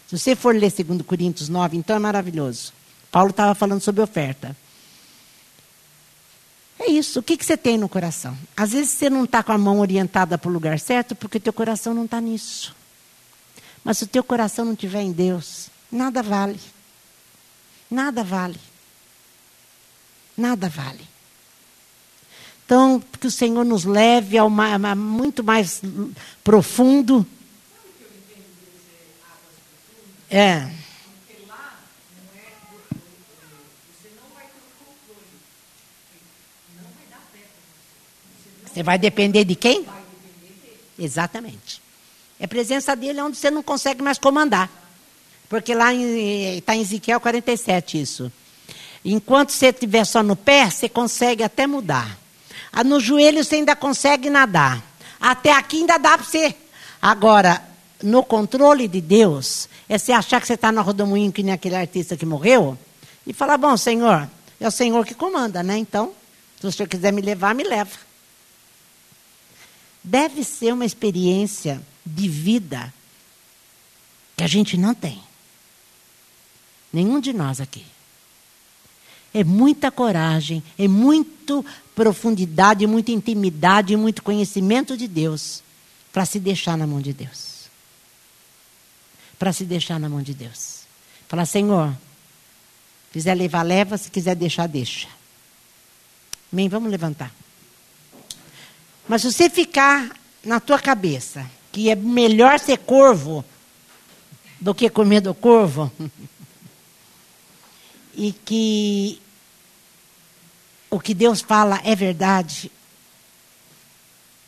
Se 0.07 0.19
você 0.19 0.37
for 0.37 0.55
ler 0.55 0.71
2 0.71 1.01
Coríntios 1.01 1.49
9, 1.49 1.79
então 1.79 1.97
é 1.97 1.99
maravilhoso. 1.99 2.75
Paulo 3.11 3.31
estava 3.31 3.55
falando 3.55 3.81
sobre 3.81 4.03
oferta. 4.03 4.55
É 6.79 6.91
isso. 6.91 7.21
O 7.21 7.23
que, 7.23 7.39
que 7.39 7.47
você 7.47 7.57
tem 7.57 7.79
no 7.79 7.89
coração? 7.89 8.37
Às 8.55 8.73
vezes 8.73 8.91
você 8.91 9.09
não 9.09 9.25
está 9.25 9.43
com 9.43 9.51
a 9.51 9.57
mão 9.57 9.81
orientada 9.81 10.37
para 10.37 10.51
o 10.51 10.53
lugar 10.53 10.79
certo 10.79 11.17
porque 11.17 11.41
teu 11.41 11.55
coração 11.55 11.95
não 11.95 12.05
está 12.05 12.21
nisso. 12.21 12.77
Mas 13.83 13.97
se 13.97 14.05
o 14.05 14.09
teu 14.09 14.23
coração 14.23 14.67
não 14.67 14.75
estiver 14.75 15.01
em 15.01 15.11
Deus, 15.11 15.71
nada 15.91 16.23
vale. 16.23 16.61
Nada 17.91 18.23
vale. 18.23 18.61
Nada 20.37 20.69
vale. 20.69 21.16
Então, 22.67 23.01
que 23.21 23.29
o 23.29 23.31
Senhor 23.31 23.65
nos 23.65 23.85
leve 23.85 24.37
ao 24.37 24.51
muito 24.51 25.45
mais 25.45 25.81
profundo. 26.43 27.25
É. 30.29 30.69
Você 38.67 38.83
vai 38.83 38.99
depender 38.99 39.45
de 39.45 39.55
quem? 39.55 39.87
Exatamente. 40.99 41.81
É 42.41 42.49
presença 42.49 42.97
dele 42.97 43.23
onde 43.23 43.37
você 43.37 43.49
não 43.49 43.63
consegue 43.63 44.03
mais 44.03 44.19
comandar. 44.19 44.69
Porque 45.49 45.73
lá 45.73 45.95
está 45.95 46.75
em, 46.75 46.79
em 46.79 46.83
Ezequiel 46.83 47.21
47 47.21 48.01
isso. 48.01 48.33
Enquanto 49.05 49.51
você 49.51 49.69
estiver 49.69 50.05
só 50.05 50.21
no 50.21 50.35
pé, 50.35 50.69
você 50.69 50.89
consegue 50.89 51.45
até 51.45 51.65
mudar. 51.65 52.26
Ah, 52.79 52.85
no 52.85 53.01
joelho 53.01 53.43
você 53.43 53.55
ainda 53.55 53.75
consegue 53.75 54.29
nadar. 54.29 54.85
Até 55.19 55.51
aqui 55.51 55.79
ainda 55.79 55.97
dá 55.97 56.19
para 56.19 56.27
você. 56.27 56.55
Agora, 57.01 57.67
no 58.03 58.23
controle 58.23 58.87
de 58.87 59.01
Deus, 59.01 59.67
é 59.89 59.97
você 59.97 60.13
achar 60.13 60.43
que 60.43 60.47
você 60.47 60.53
está 60.53 60.71
no 60.71 60.83
rodomoinho, 60.83 61.33
que 61.33 61.43
nem 61.43 61.55
aquele 61.55 61.75
artista 61.75 62.19
que 62.19 62.27
morreu, 62.27 62.77
e 63.27 63.33
falar: 63.33 63.57
Bom, 63.57 63.79
Senhor, 63.79 64.29
é 64.61 64.69
o 64.69 64.71
Senhor 64.71 65.07
que 65.07 65.15
comanda, 65.15 65.63
né? 65.63 65.79
Então, 65.79 66.13
se 66.61 66.67
o 66.67 66.71
Senhor 66.71 66.87
quiser 66.87 67.15
me 67.15 67.23
levar, 67.23 67.55
me 67.55 67.65
leva. 67.65 67.97
Deve 70.05 70.45
ser 70.45 70.75
uma 70.75 70.85
experiência 70.85 71.81
de 72.05 72.29
vida 72.29 72.93
que 74.37 74.45
a 74.45 74.47
gente 74.47 74.77
não 74.77 74.95
tem. 74.95 75.19
Nenhum 76.93 77.21
de 77.21 77.33
nós 77.33 77.59
aqui. 77.59 77.87
É 79.39 79.45
muita 79.45 79.91
coragem, 79.91 80.63
é 80.79 80.89
muito 80.89 81.63
profundidade, 81.95 82.87
muita 82.87 83.13
intimidade, 83.13 83.95
muito 83.95 84.23
conhecimento 84.23 84.97
de 84.97 85.07
Deus 85.07 85.63
para 86.11 86.25
se 86.25 86.41
deixar 86.41 86.79
na 86.79 86.87
mão 86.87 87.03
de 87.03 87.13
Deus. 87.13 87.69
Para 89.39 89.53
se 89.53 89.67
deixar 89.67 90.01
na 90.01 90.09
mão 90.09 90.23
de 90.23 90.33
Deus. 90.33 90.87
Falar, 91.29 91.45
Senhor, 91.45 91.95
quiser 93.13 93.35
levar, 93.35 93.63
leva, 93.63 93.99
se 93.99 94.11
quiser 94.11 94.35
deixar, 94.35 94.67
deixa. 94.67 95.09
Amém? 96.51 96.67
Vamos 96.71 96.91
levantar. 96.91 97.31
Mas 99.07 99.21
se 99.21 99.31
você 99.31 99.51
ficar 99.51 100.19
na 100.43 100.61
tua 100.61 100.79
cabeça, 100.79 101.45
que 101.71 101.91
é 101.91 101.95
melhor 101.95 102.59
ser 102.59 102.79
corvo 102.79 103.45
do 104.59 104.75
que 104.75 104.89
comer 104.89 105.21
do 105.21 105.35
corvo. 105.35 105.93
e 108.17 108.33
que 108.33 109.21
o 110.91 111.01
que 111.01 111.15
Deus 111.15 111.41
fala 111.41 111.81
é 111.85 111.95
verdade. 111.95 112.71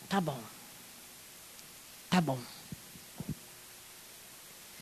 Tá 0.07 0.19
bom. 0.19 0.39
Tá 2.09 2.19
bom. 2.19 2.39